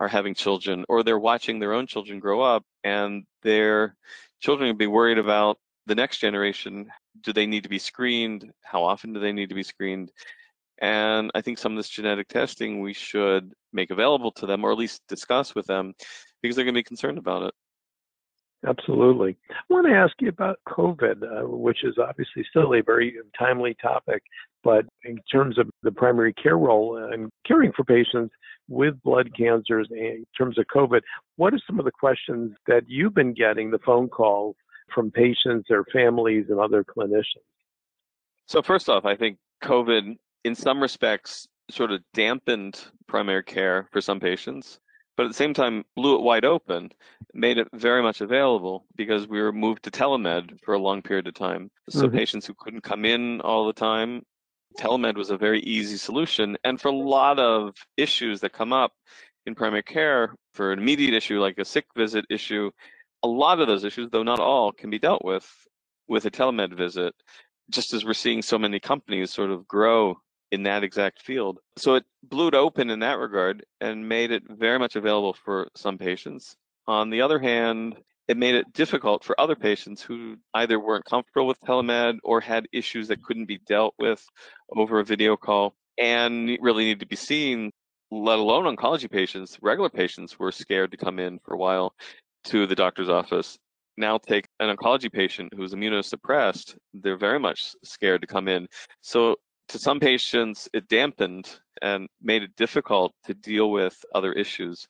are 0.00 0.08
having 0.08 0.34
children 0.34 0.84
or 0.88 1.02
they're 1.02 1.18
watching 1.18 1.58
their 1.58 1.72
own 1.72 1.86
children 1.86 2.20
grow 2.20 2.42
up 2.42 2.62
and 2.82 3.24
their 3.42 3.96
children 4.40 4.68
will 4.68 4.76
be 4.76 4.86
worried 4.86 5.18
about 5.18 5.58
the 5.86 5.94
next 5.94 6.18
generation. 6.18 6.88
Do 7.22 7.32
they 7.32 7.46
need 7.46 7.62
to 7.62 7.70
be 7.70 7.78
screened? 7.78 8.52
How 8.62 8.84
often 8.84 9.14
do 9.14 9.20
they 9.20 9.32
need 9.32 9.48
to 9.48 9.54
be 9.54 9.62
screened? 9.62 10.12
And 10.80 11.30
I 11.34 11.40
think 11.40 11.58
some 11.58 11.72
of 11.72 11.76
this 11.76 11.88
genetic 11.88 12.28
testing 12.28 12.80
we 12.80 12.92
should 12.92 13.52
make 13.72 13.90
available 13.90 14.32
to 14.32 14.46
them 14.46 14.64
or 14.64 14.72
at 14.72 14.78
least 14.78 15.02
discuss 15.08 15.54
with 15.54 15.66
them 15.66 15.94
because 16.42 16.56
they're 16.56 16.64
going 16.64 16.74
to 16.74 16.78
be 16.78 16.84
concerned 16.84 17.18
about 17.18 17.44
it. 17.44 17.54
Absolutely. 18.66 19.36
I 19.50 19.54
want 19.68 19.86
to 19.86 19.92
ask 19.92 20.14
you 20.20 20.28
about 20.28 20.58
COVID, 20.68 21.22
uh, 21.22 21.46
which 21.46 21.84
is 21.84 21.96
obviously 21.98 22.44
still 22.48 22.74
a 22.74 22.82
very 22.82 23.16
timely 23.38 23.76
topic, 23.80 24.22
but 24.62 24.86
in 25.04 25.18
terms 25.30 25.58
of 25.58 25.68
the 25.82 25.92
primary 25.92 26.32
care 26.32 26.56
role 26.56 26.96
and 26.96 27.30
caring 27.46 27.72
for 27.72 27.84
patients 27.84 28.34
with 28.68 29.00
blood 29.02 29.30
cancers 29.36 29.88
in 29.90 30.24
terms 30.36 30.58
of 30.58 30.64
COVID, 30.74 31.02
what 31.36 31.52
are 31.52 31.60
some 31.66 31.78
of 31.78 31.84
the 31.84 31.90
questions 31.90 32.52
that 32.66 32.84
you've 32.88 33.14
been 33.14 33.34
getting, 33.34 33.70
the 33.70 33.78
phone 33.80 34.08
calls 34.08 34.56
from 34.94 35.10
patients, 35.10 35.66
their 35.68 35.84
families, 35.92 36.46
and 36.48 36.58
other 36.58 36.84
clinicians? 36.84 37.44
So, 38.46 38.62
first 38.62 38.88
off, 38.88 39.04
I 39.04 39.16
think 39.16 39.38
COVID, 39.62 40.16
in 40.44 40.54
some 40.54 40.80
respects, 40.80 41.48
sort 41.70 41.90
of 41.90 42.02
dampened 42.12 42.80
primary 43.06 43.42
care 43.42 43.88
for 43.92 44.00
some 44.00 44.20
patients 44.20 44.78
but 45.16 45.24
at 45.24 45.28
the 45.28 45.34
same 45.34 45.54
time 45.54 45.84
blew 45.94 46.16
it 46.16 46.22
wide 46.22 46.44
open, 46.44 46.90
made 47.32 47.58
it 47.58 47.68
very 47.72 48.02
much 48.02 48.20
available 48.20 48.86
because 48.96 49.28
we 49.28 49.40
were 49.40 49.52
moved 49.52 49.84
to 49.84 49.90
telemed 49.90 50.58
for 50.62 50.74
a 50.74 50.78
long 50.78 51.02
period 51.02 51.26
of 51.26 51.34
time. 51.34 51.70
So 51.88 52.06
mm-hmm. 52.06 52.16
patients 52.16 52.46
who 52.46 52.54
couldn't 52.58 52.82
come 52.82 53.04
in 53.04 53.40
all 53.42 53.66
the 53.66 53.72
time, 53.72 54.22
telemed 54.78 55.16
was 55.16 55.30
a 55.30 55.36
very 55.36 55.60
easy 55.60 55.96
solution. 55.96 56.56
And 56.64 56.80
for 56.80 56.88
a 56.88 56.96
lot 56.96 57.38
of 57.38 57.74
issues 57.96 58.40
that 58.40 58.52
come 58.52 58.72
up 58.72 58.92
in 59.46 59.54
primary 59.54 59.82
care, 59.82 60.34
for 60.52 60.72
an 60.72 60.78
immediate 60.78 61.14
issue 61.14 61.40
like 61.40 61.58
a 61.58 61.64
sick 61.64 61.86
visit 61.96 62.24
issue, 62.28 62.70
a 63.22 63.28
lot 63.28 63.60
of 63.60 63.68
those 63.68 63.84
issues, 63.84 64.10
though 64.10 64.22
not 64.22 64.40
all, 64.40 64.72
can 64.72 64.90
be 64.90 64.98
dealt 64.98 65.24
with 65.24 65.48
with 66.08 66.26
a 66.26 66.30
telemed 66.30 66.76
visit. 66.76 67.14
Just 67.70 67.94
as 67.94 68.04
we're 68.04 68.14
seeing 68.14 68.42
so 68.42 68.58
many 68.58 68.78
companies 68.78 69.30
sort 69.30 69.50
of 69.50 69.66
grow 69.66 70.16
in 70.54 70.62
that 70.62 70.84
exact 70.84 71.22
field. 71.22 71.58
So 71.76 71.96
it 71.96 72.04
blew 72.22 72.48
it 72.48 72.54
open 72.54 72.90
in 72.90 73.00
that 73.00 73.18
regard 73.18 73.64
and 73.80 74.08
made 74.08 74.30
it 74.30 74.44
very 74.48 74.78
much 74.78 74.96
available 74.96 75.34
for 75.34 75.68
some 75.76 75.98
patients. 75.98 76.56
On 76.86 77.10
the 77.10 77.20
other 77.20 77.38
hand, 77.38 77.96
it 78.28 78.36
made 78.36 78.54
it 78.54 78.72
difficult 78.72 79.24
for 79.24 79.38
other 79.38 79.56
patients 79.56 80.00
who 80.00 80.36
either 80.54 80.80
weren't 80.80 81.04
comfortable 81.04 81.46
with 81.46 81.60
telemed 81.60 82.18
or 82.22 82.40
had 82.40 82.66
issues 82.72 83.08
that 83.08 83.22
couldn't 83.22 83.46
be 83.46 83.58
dealt 83.66 83.94
with 83.98 84.24
over 84.74 85.00
a 85.00 85.04
video 85.04 85.36
call 85.36 85.74
and 85.98 86.56
really 86.60 86.84
need 86.84 87.00
to 87.00 87.06
be 87.06 87.16
seen, 87.16 87.70
let 88.10 88.38
alone 88.38 88.74
oncology 88.74 89.10
patients. 89.10 89.58
Regular 89.60 89.90
patients 89.90 90.38
were 90.38 90.52
scared 90.52 90.90
to 90.92 90.96
come 90.96 91.18
in 91.18 91.38
for 91.44 91.54
a 91.54 91.58
while 91.58 91.94
to 92.44 92.66
the 92.66 92.74
doctor's 92.74 93.10
office. 93.10 93.58
Now 93.96 94.18
take 94.18 94.46
an 94.58 94.74
oncology 94.74 95.12
patient 95.12 95.52
who's 95.54 95.74
immunosuppressed, 95.74 96.76
they're 96.94 97.16
very 97.16 97.38
much 97.38 97.74
scared 97.84 98.22
to 98.22 98.26
come 98.26 98.48
in. 98.48 98.66
So 99.02 99.36
to 99.68 99.78
some 99.78 100.00
patients, 100.00 100.68
it 100.72 100.88
dampened 100.88 101.48
and 101.82 102.08
made 102.22 102.42
it 102.42 102.56
difficult 102.56 103.12
to 103.24 103.34
deal 103.34 103.70
with 103.70 104.04
other 104.14 104.32
issues. 104.32 104.86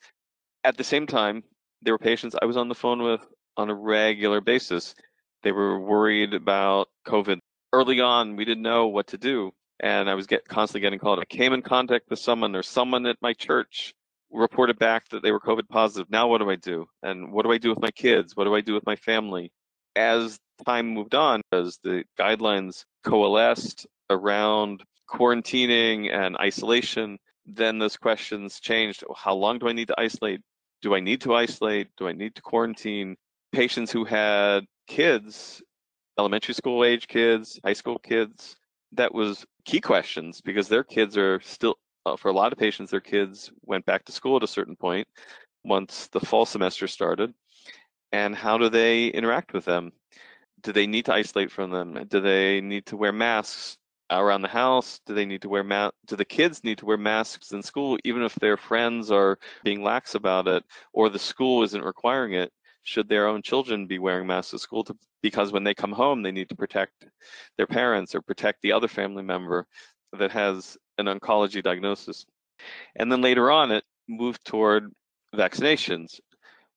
At 0.65 0.77
the 0.77 0.85
same 0.85 1.07
time, 1.07 1.43
there 1.83 1.95
were 1.95 1.99
patients 1.99 2.35
I 2.41 2.47
was 2.47 2.57
on 2.57 2.69
the 2.69 2.75
phone 2.75 3.03
with 3.03 3.21
on 3.57 3.71
a 3.71 3.75
regular 3.75 4.41
basis. 4.41 4.95
They 5.43 5.53
were 5.53 5.79
worried 5.79 6.35
about 6.35 6.89
COVID. 7.07 7.39
Early 7.73 8.01
on, 8.01 8.37
we 8.37 8.45
didn't 8.45 8.63
know 8.63 8.87
what 8.87 9.09
to 9.09 9.19
do, 9.19 9.53
and 9.81 10.09
I 10.09 10.15
was 10.15 10.27
get, 10.27 10.47
constantly 10.49 10.81
getting 10.81 10.99
called. 10.99 11.19
I 11.19 11.25
came 11.25 11.53
in 11.53 11.63
contact 11.63 12.09
with 12.09 12.19
someone 12.19 12.57
or 12.57 12.63
someone 12.63 13.07
at 13.07 13.17
my 13.21 13.33
church 13.33 13.93
reported 14.31 14.79
back 14.79 15.09
that 15.11 15.23
they 15.23 15.33
were 15.33 15.41
COVID 15.41 15.69
positive. 15.69 16.11
Now, 16.11 16.29
what 16.29 16.39
do 16.39 16.51
I 16.51 16.57
do? 16.57 16.87
And 17.03 17.33
what 17.33 17.45
do 17.45 17.53
I 17.53 17.59
do 17.59 17.71
with 17.71 17.81
my 17.81 17.91
kids? 17.91 18.37
What 18.37 18.45
do 18.45 18.55
I 18.55 18.61
do 18.61 18.75
with 18.75 18.87
my 18.87 18.97
family? 18.97 19.53
As 19.97 20.39
time 20.65 20.89
moved 20.89 21.15
on, 21.15 21.43
as 21.53 21.79
the 21.83 22.05
guidelines 22.19 22.85
coalesced 23.05 23.87
around 24.11 24.83
quarantining 25.09 26.13
and 26.13 26.37
isolation, 26.39 27.19
then 27.47 27.79
those 27.79 27.97
questions 27.97 28.61
changed. 28.61 29.05
How 29.17 29.35
long 29.35 29.59
do 29.59 29.69
I 29.69 29.73
need 29.73 29.89
to 29.89 30.01
isolate? 30.01 30.41
Do 30.83 30.95
I 30.95 31.01
need 31.01 31.21
to 31.23 31.35
isolate? 31.35 31.89
Do 31.97 32.09
I 32.09 32.13
need 32.13 32.35
to 32.35 32.43
quarantine? 32.43 33.17
Patients 33.53 33.93
who 33.93 34.05
had 34.05 34.65
kids, 34.87 35.63
elementary 36.19 36.55
school 36.55 36.85
age 36.85 37.07
kids, 37.07 37.59
high 37.65 37.73
school 37.73 37.99
kids, 37.99 38.57
that 38.93 39.15
was 39.15 39.45
key 39.65 39.81
questions 39.81 40.41
because 40.41 40.69
their 40.69 40.85
kids 40.85 41.17
are 41.17 41.41
still, 41.41 41.77
uh, 42.07 42.17
for 42.17 42.29
a 42.29 42.33
lot 42.33 42.53
of 42.53 42.59
patients, 42.59 42.91
their 42.91 43.01
kids 43.01 43.51
went 43.63 43.85
back 43.87 44.05
to 44.05 44.13
school 44.13 44.37
at 44.37 44.43
a 44.43 44.49
certain 44.49 44.77
point 44.77 45.07
once 45.65 46.09
the 46.13 46.21
fall 46.21 46.47
semester 46.47 46.87
started. 46.87 47.33
And 48.13 48.35
how 48.35 48.59
do 48.59 48.69
they 48.69 49.09
interact 49.09 49.53
with 49.53 49.65
them? 49.65 49.93
Do 50.63 50.73
they 50.73 50.87
need 50.87 51.07
to 51.07 51.15
isolate 51.15 51.51
from 51.51 51.71
them? 51.71 52.07
Do 52.09 52.21
they 52.21 52.61
need 52.61 52.87
to 52.87 52.97
wear 52.97 53.13
masks? 53.13 53.77
Around 54.21 54.43
the 54.43 54.49
house? 54.49 55.01
Do 55.07 55.15
they 55.15 55.25
need 55.25 55.43
to 55.43 55.49
wear 55.49 55.65
ma- 55.65 55.91
Do 56.07 56.17
the 56.17 56.25
kids 56.25 56.65
need 56.65 56.79
to 56.79 56.87
wear 56.87 56.97
masks 56.97 57.53
in 57.53 57.63
school, 57.63 57.99
even 58.05 58.23
if 58.23 58.35
their 58.37 58.57
friends 58.57 59.11
are 59.11 59.39
being 59.63 59.83
lax 59.83 60.15
about 60.15 60.49
it, 60.49 60.65
or 60.93 61.09
the 61.09 61.19
school 61.19 61.63
isn't 61.63 61.85
requiring 61.85 62.35
it? 62.35 62.53
Should 62.83 63.09
their 63.09 63.27
own 63.27 63.43
children 63.43 63.87
be 63.87 63.99
wearing 63.99 64.27
masks 64.27 64.55
at 64.55 64.61
school? 64.61 64.85
To, 64.85 64.97
because 65.23 65.53
when 65.53 65.65
they 65.65 65.75
come 65.75 65.93
home, 65.93 66.23
they 66.23 66.33
need 66.33 66.51
to 66.51 66.57
protect 66.57 67.07
their 67.57 67.67
parents 67.67 68.15
or 68.15 68.21
protect 68.21 68.61
the 68.63 68.73
other 68.73 68.89
family 68.89 69.23
member 69.23 69.67
that 70.19 70.31
has 70.31 70.77
an 70.99 71.07
oncology 71.07 71.63
diagnosis. 71.63 72.27
And 72.97 73.11
then 73.11 73.23
later 73.23 73.51
on, 73.51 73.73
it 73.73 73.85
moved 74.09 74.45
toward 74.45 74.93
vaccinations. 75.35 76.21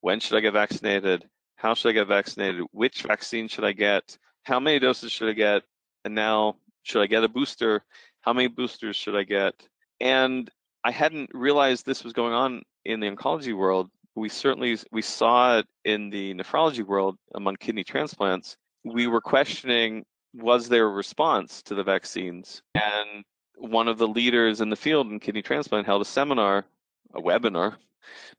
When 0.02 0.19
should 0.19 0.38
I 0.38 0.41
get 0.41 0.54
vaccinated? 0.54 1.28
How 1.58 1.73
should 1.73 1.89
I 1.89 1.93
get 1.93 2.08
vaccinated? 2.08 2.63
Which 2.71 3.04
vaccine 3.04 3.47
should 3.47 3.65
I 3.65 3.73
get? 3.73 4.17
How 4.43 4.60
many 4.60 4.80
doses 4.80 5.12
should 5.12 5.30
I 5.30 5.34
get? 5.34 5.63
And 6.06 6.15
now 6.15 6.56
should 6.88 7.02
I 7.02 7.08
get 7.08 7.23
a 7.23 7.28
booster? 7.28 7.84
How 8.21 8.34
many 8.34 8.47
boosters 8.47 8.95
should 8.95 9.15
I 9.15 9.23
get? 9.23 9.54
And 10.00 10.50
I 10.84 10.91
hadn't 10.91 11.30
realized 11.34 11.86
this 11.86 12.04
was 12.04 12.13
going 12.13 12.34
on 12.34 12.62
in 12.86 13.00
the 13.02 13.10
oncology 13.10 13.56
world. 13.56 13.89
We 14.15 14.30
certainly 14.30 14.78
we 14.91 15.02
saw 15.02 15.60
it 15.60 15.67
in 15.84 16.10
the 16.10 16.34
nephrology 16.34 16.86
world 16.86 17.17
among 17.36 17.58
kidney 17.58 17.84
transplants. 17.84 18.56
We 18.86 19.08
were 19.08 19.21
questioning 19.21 20.06
was 20.34 20.69
there 20.69 20.86
a 20.86 20.91
response 20.91 21.62
to 21.63 21.76
the 21.76 21.84
vaccines? 21.84 22.62
And 22.76 23.23
one 23.58 23.88
of 23.88 23.97
the 23.97 24.08
leaders 24.08 24.62
in 24.62 24.69
the 24.69 24.76
field 24.76 25.12
in 25.12 25.19
kidney 25.19 25.41
transplant 25.41 25.88
held 25.88 26.02
a 26.02 26.06
seminar, 26.06 26.65
a 27.13 27.21
webinar, 27.21 27.76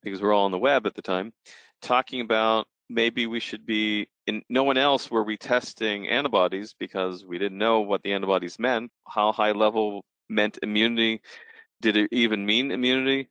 because 0.02 0.22
we're 0.22 0.32
all 0.32 0.44
on 0.44 0.52
the 0.52 0.58
web 0.58 0.86
at 0.86 0.94
the 0.94 1.02
time, 1.02 1.32
talking 1.82 2.20
about 2.20 2.66
maybe 2.88 3.26
we 3.26 3.40
should 3.40 3.66
be 3.66 4.08
in 4.28 4.42
no 4.50 4.62
one 4.62 4.76
else 4.76 5.10
were 5.10 5.24
we 5.24 5.38
testing 5.38 6.06
antibodies 6.06 6.74
because 6.78 7.24
we 7.24 7.38
didn't 7.38 7.56
know 7.56 7.80
what 7.80 8.02
the 8.02 8.12
antibodies 8.12 8.58
meant 8.58 8.90
how 9.08 9.32
high 9.32 9.52
level 9.52 10.04
meant 10.28 10.58
immunity 10.62 11.20
did 11.80 11.96
it 11.96 12.08
even 12.12 12.44
mean 12.44 12.70
immunity? 12.70 13.28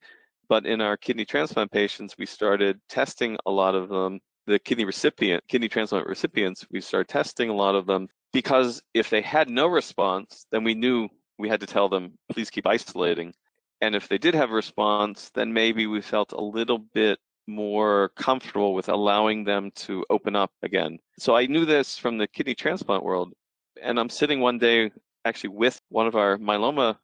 But 0.49 0.65
in 0.65 0.81
our 0.81 0.97
kidney 0.97 1.25
transplant 1.25 1.71
patients 1.71 2.15
we 2.17 2.25
started 2.25 2.79
testing 2.89 3.37
a 3.45 3.51
lot 3.51 3.75
of 3.75 3.89
them. 3.89 4.19
The 4.47 4.57
kidney 4.57 4.85
recipient 4.85 5.43
kidney 5.47 5.69
transplant 5.69 6.07
recipients 6.07 6.65
we 6.71 6.81
started 6.81 7.09
testing 7.09 7.49
a 7.49 7.53
lot 7.53 7.75
of 7.75 7.85
them 7.85 8.07
because 8.33 8.81
if 8.95 9.09
they 9.11 9.21
had 9.21 9.49
no 9.49 9.67
response 9.67 10.47
then 10.51 10.63
we 10.63 10.73
knew 10.73 11.09
we 11.37 11.47
had 11.47 11.59
to 11.59 11.67
tell 11.67 11.89
them 11.89 12.17
please 12.31 12.49
keep 12.49 12.65
isolating. 12.65 13.33
And 13.81 13.93
if 13.93 14.09
they 14.09 14.17
did 14.17 14.33
have 14.33 14.49
a 14.49 14.55
response 14.55 15.29
then 15.35 15.53
maybe 15.53 15.85
we 15.85 16.01
felt 16.01 16.31
a 16.31 16.41
little 16.41 16.79
bit 16.79 17.19
more 17.47 18.11
comfortable 18.15 18.73
with 18.73 18.89
allowing 18.89 19.43
them 19.43 19.71
to 19.75 20.05
open 20.09 20.35
up 20.35 20.51
again. 20.63 20.99
So 21.17 21.35
I 21.35 21.45
knew 21.45 21.65
this 21.65 21.97
from 21.97 22.17
the 22.17 22.27
kidney 22.27 22.55
transplant 22.55 23.03
world. 23.03 23.33
And 23.81 23.99
I'm 23.99 24.09
sitting 24.09 24.39
one 24.39 24.57
day 24.57 24.91
actually 25.25 25.51
with 25.51 25.79
one 25.89 26.07
of 26.07 26.15
our 26.15 26.37
myeloma 26.37 26.97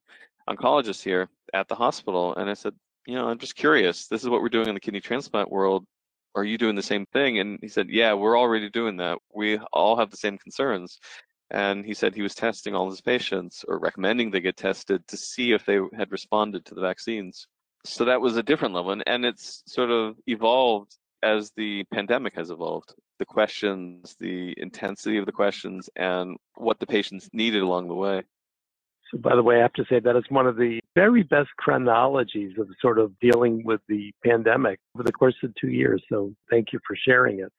oncologists 0.49 1.03
here 1.03 1.29
at 1.53 1.67
the 1.67 1.75
hospital. 1.75 2.35
And 2.35 2.49
I 2.49 2.53
said, 2.53 2.73
you 3.07 3.15
know, 3.15 3.27
I'm 3.27 3.39
just 3.39 3.55
curious. 3.55 4.07
This 4.07 4.23
is 4.23 4.29
what 4.29 4.41
we're 4.41 4.49
doing 4.49 4.67
in 4.67 4.73
the 4.73 4.79
kidney 4.79 5.01
transplant 5.01 5.51
world. 5.51 5.85
Are 6.35 6.43
you 6.43 6.57
doing 6.57 6.75
the 6.75 6.81
same 6.81 7.05
thing? 7.07 7.39
And 7.39 7.59
he 7.61 7.67
said, 7.67 7.89
Yeah, 7.89 8.13
we're 8.13 8.39
already 8.39 8.69
doing 8.69 8.97
that. 8.97 9.19
We 9.33 9.59
all 9.71 9.97
have 9.97 10.09
the 10.09 10.17
same 10.17 10.37
concerns. 10.37 10.97
And 11.51 11.85
he 11.85 11.93
said 11.93 12.15
he 12.15 12.23
was 12.23 12.33
testing 12.33 12.73
all 12.73 12.89
his 12.89 13.01
patients 13.01 13.63
or 13.67 13.77
recommending 13.77 14.31
they 14.31 14.39
get 14.39 14.57
tested 14.57 15.07
to 15.07 15.17
see 15.17 15.51
if 15.51 15.65
they 15.65 15.79
had 15.95 16.11
responded 16.11 16.65
to 16.65 16.75
the 16.75 16.81
vaccines. 16.81 17.47
So 17.85 18.05
that 18.05 18.21
was 18.21 18.37
a 18.37 18.43
different 18.43 18.73
level. 18.73 18.91
And, 18.91 19.03
and 19.07 19.25
it's 19.25 19.63
sort 19.65 19.91
of 19.91 20.15
evolved 20.27 20.97
as 21.21 21.51
the 21.55 21.83
pandemic 21.93 22.35
has 22.35 22.49
evolved. 22.49 22.93
The 23.19 23.25
questions, 23.25 24.15
the 24.19 24.53
intensity 24.57 25.17
of 25.17 25.25
the 25.25 25.31
questions, 25.31 25.89
and 25.95 26.37
what 26.55 26.79
the 26.79 26.87
patients 26.87 27.29
needed 27.31 27.61
along 27.61 27.87
the 27.87 27.93
way. 27.95 28.23
So, 29.11 29.19
by 29.19 29.35
the 29.35 29.43
way, 29.43 29.59
I 29.59 29.61
have 29.61 29.73
to 29.73 29.85
say 29.87 29.99
that 29.99 30.15
it's 30.15 30.29
one 30.31 30.47
of 30.47 30.57
the 30.57 30.79
very 30.95 31.23
best 31.23 31.49
chronologies 31.57 32.57
of 32.57 32.67
sort 32.81 32.97
of 32.97 33.17
dealing 33.19 33.63
with 33.63 33.81
the 33.87 34.11
pandemic 34.25 34.79
over 34.95 35.03
the 35.03 35.11
course 35.11 35.35
of 35.43 35.53
two 35.55 35.69
years. 35.69 36.03
So, 36.09 36.33
thank 36.49 36.73
you 36.73 36.79
for 36.85 36.95
sharing 36.95 37.39
it. 37.39 37.51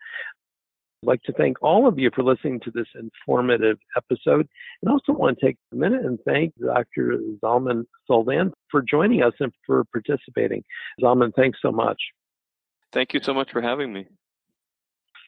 I'd 1.04 1.08
like 1.08 1.22
to 1.24 1.32
thank 1.34 1.62
all 1.62 1.86
of 1.86 1.98
you 1.98 2.10
for 2.14 2.22
listening 2.22 2.60
to 2.60 2.70
this 2.70 2.86
informative 2.98 3.76
episode. 3.94 4.48
And 4.80 4.90
also 4.90 5.12
want 5.12 5.38
to 5.38 5.46
take 5.46 5.58
a 5.72 5.76
minute 5.76 6.02
and 6.02 6.18
thank 6.26 6.54
Dr. 6.58 7.20
Zalman 7.42 7.84
Soldan 8.10 8.52
for 8.70 8.80
joining 8.80 9.22
us 9.22 9.34
and 9.38 9.52
for 9.66 9.84
participating. 9.92 10.64
Zalman, 11.02 11.34
thanks 11.36 11.58
so 11.60 11.70
much. 11.70 11.98
Thank 12.90 13.12
you 13.12 13.20
so 13.22 13.34
much 13.34 13.52
for 13.52 13.60
having 13.60 13.92
me. 13.92 14.06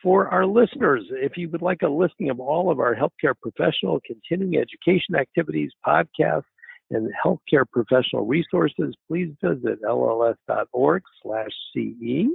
For 0.03 0.29
our 0.29 0.47
listeners, 0.47 1.05
if 1.11 1.37
you 1.37 1.51
would 1.51 1.63
like 1.63 1.83
a 1.83 1.89
listing 1.89 2.31
of 2.31 2.41
all 2.41 2.71
of 2.71 2.81
our 2.81 2.95
healthcare 2.95 3.35
professional 3.39 4.01
continuing 4.07 4.57
education 4.57 5.15
activities, 5.15 5.73
podcasts, 5.87 6.45
and 6.91 7.11
healthcare 7.23 7.65
professional 7.71 8.25
resources, 8.25 8.95
please 9.09 9.35
visit 9.43 9.83
lls.org 9.83 11.03
slash 11.23 11.51
CE. 11.75 12.29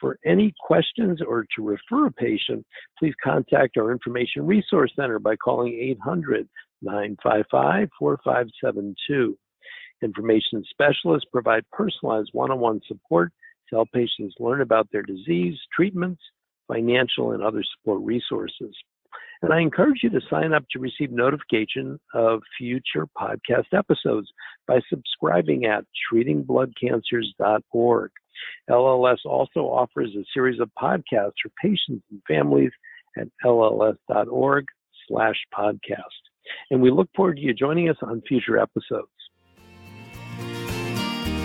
For 0.00 0.18
any 0.24 0.52
questions 0.60 1.20
or 1.26 1.46
to 1.56 1.62
refer 1.62 2.06
a 2.06 2.12
patient, 2.12 2.66
please 2.98 3.14
contact 3.22 3.76
our 3.78 3.90
Information 3.90 4.46
Resource 4.46 4.92
Center 4.94 5.18
by 5.18 5.36
calling 5.36 5.72
800 5.72 6.48
955 6.82 7.88
4572. 7.98 9.38
Information 10.02 10.62
specialists 10.68 11.28
provide 11.32 11.64
personalized 11.72 12.28
one 12.32 12.50
on 12.50 12.60
one 12.60 12.80
support 12.86 13.32
to 13.70 13.76
help 13.76 13.90
patients 13.92 14.34
learn 14.38 14.60
about 14.60 14.86
their 14.92 15.02
disease, 15.02 15.58
treatments, 15.74 16.20
financial, 16.68 17.32
and 17.32 17.42
other 17.42 17.62
support 17.64 18.02
resources. 18.02 18.76
And 19.42 19.52
I 19.52 19.60
encourage 19.60 20.02
you 20.02 20.10
to 20.10 20.20
sign 20.30 20.52
up 20.52 20.64
to 20.70 20.78
receive 20.78 21.10
notification 21.10 21.98
of 22.14 22.40
future 22.58 23.06
podcast 23.18 23.66
episodes 23.72 24.28
by 24.66 24.80
subscribing 24.88 25.66
at 25.66 25.84
treatingbloodcancers.org. 26.12 28.10
LLS 28.70 29.18
also 29.24 29.60
offers 29.60 30.14
a 30.16 30.24
series 30.32 30.60
of 30.60 30.70
podcasts 30.80 31.34
for 31.42 31.50
patients 31.60 32.04
and 32.10 32.20
families 32.28 32.70
at 33.18 33.28
lls.org 33.44 34.64
slash 35.08 35.36
podcast. 35.56 36.02
And 36.70 36.80
we 36.80 36.90
look 36.90 37.08
forward 37.16 37.36
to 37.36 37.42
you 37.42 37.54
joining 37.54 37.88
us 37.88 37.96
on 38.02 38.22
future 38.28 38.58
episodes. 38.58 39.08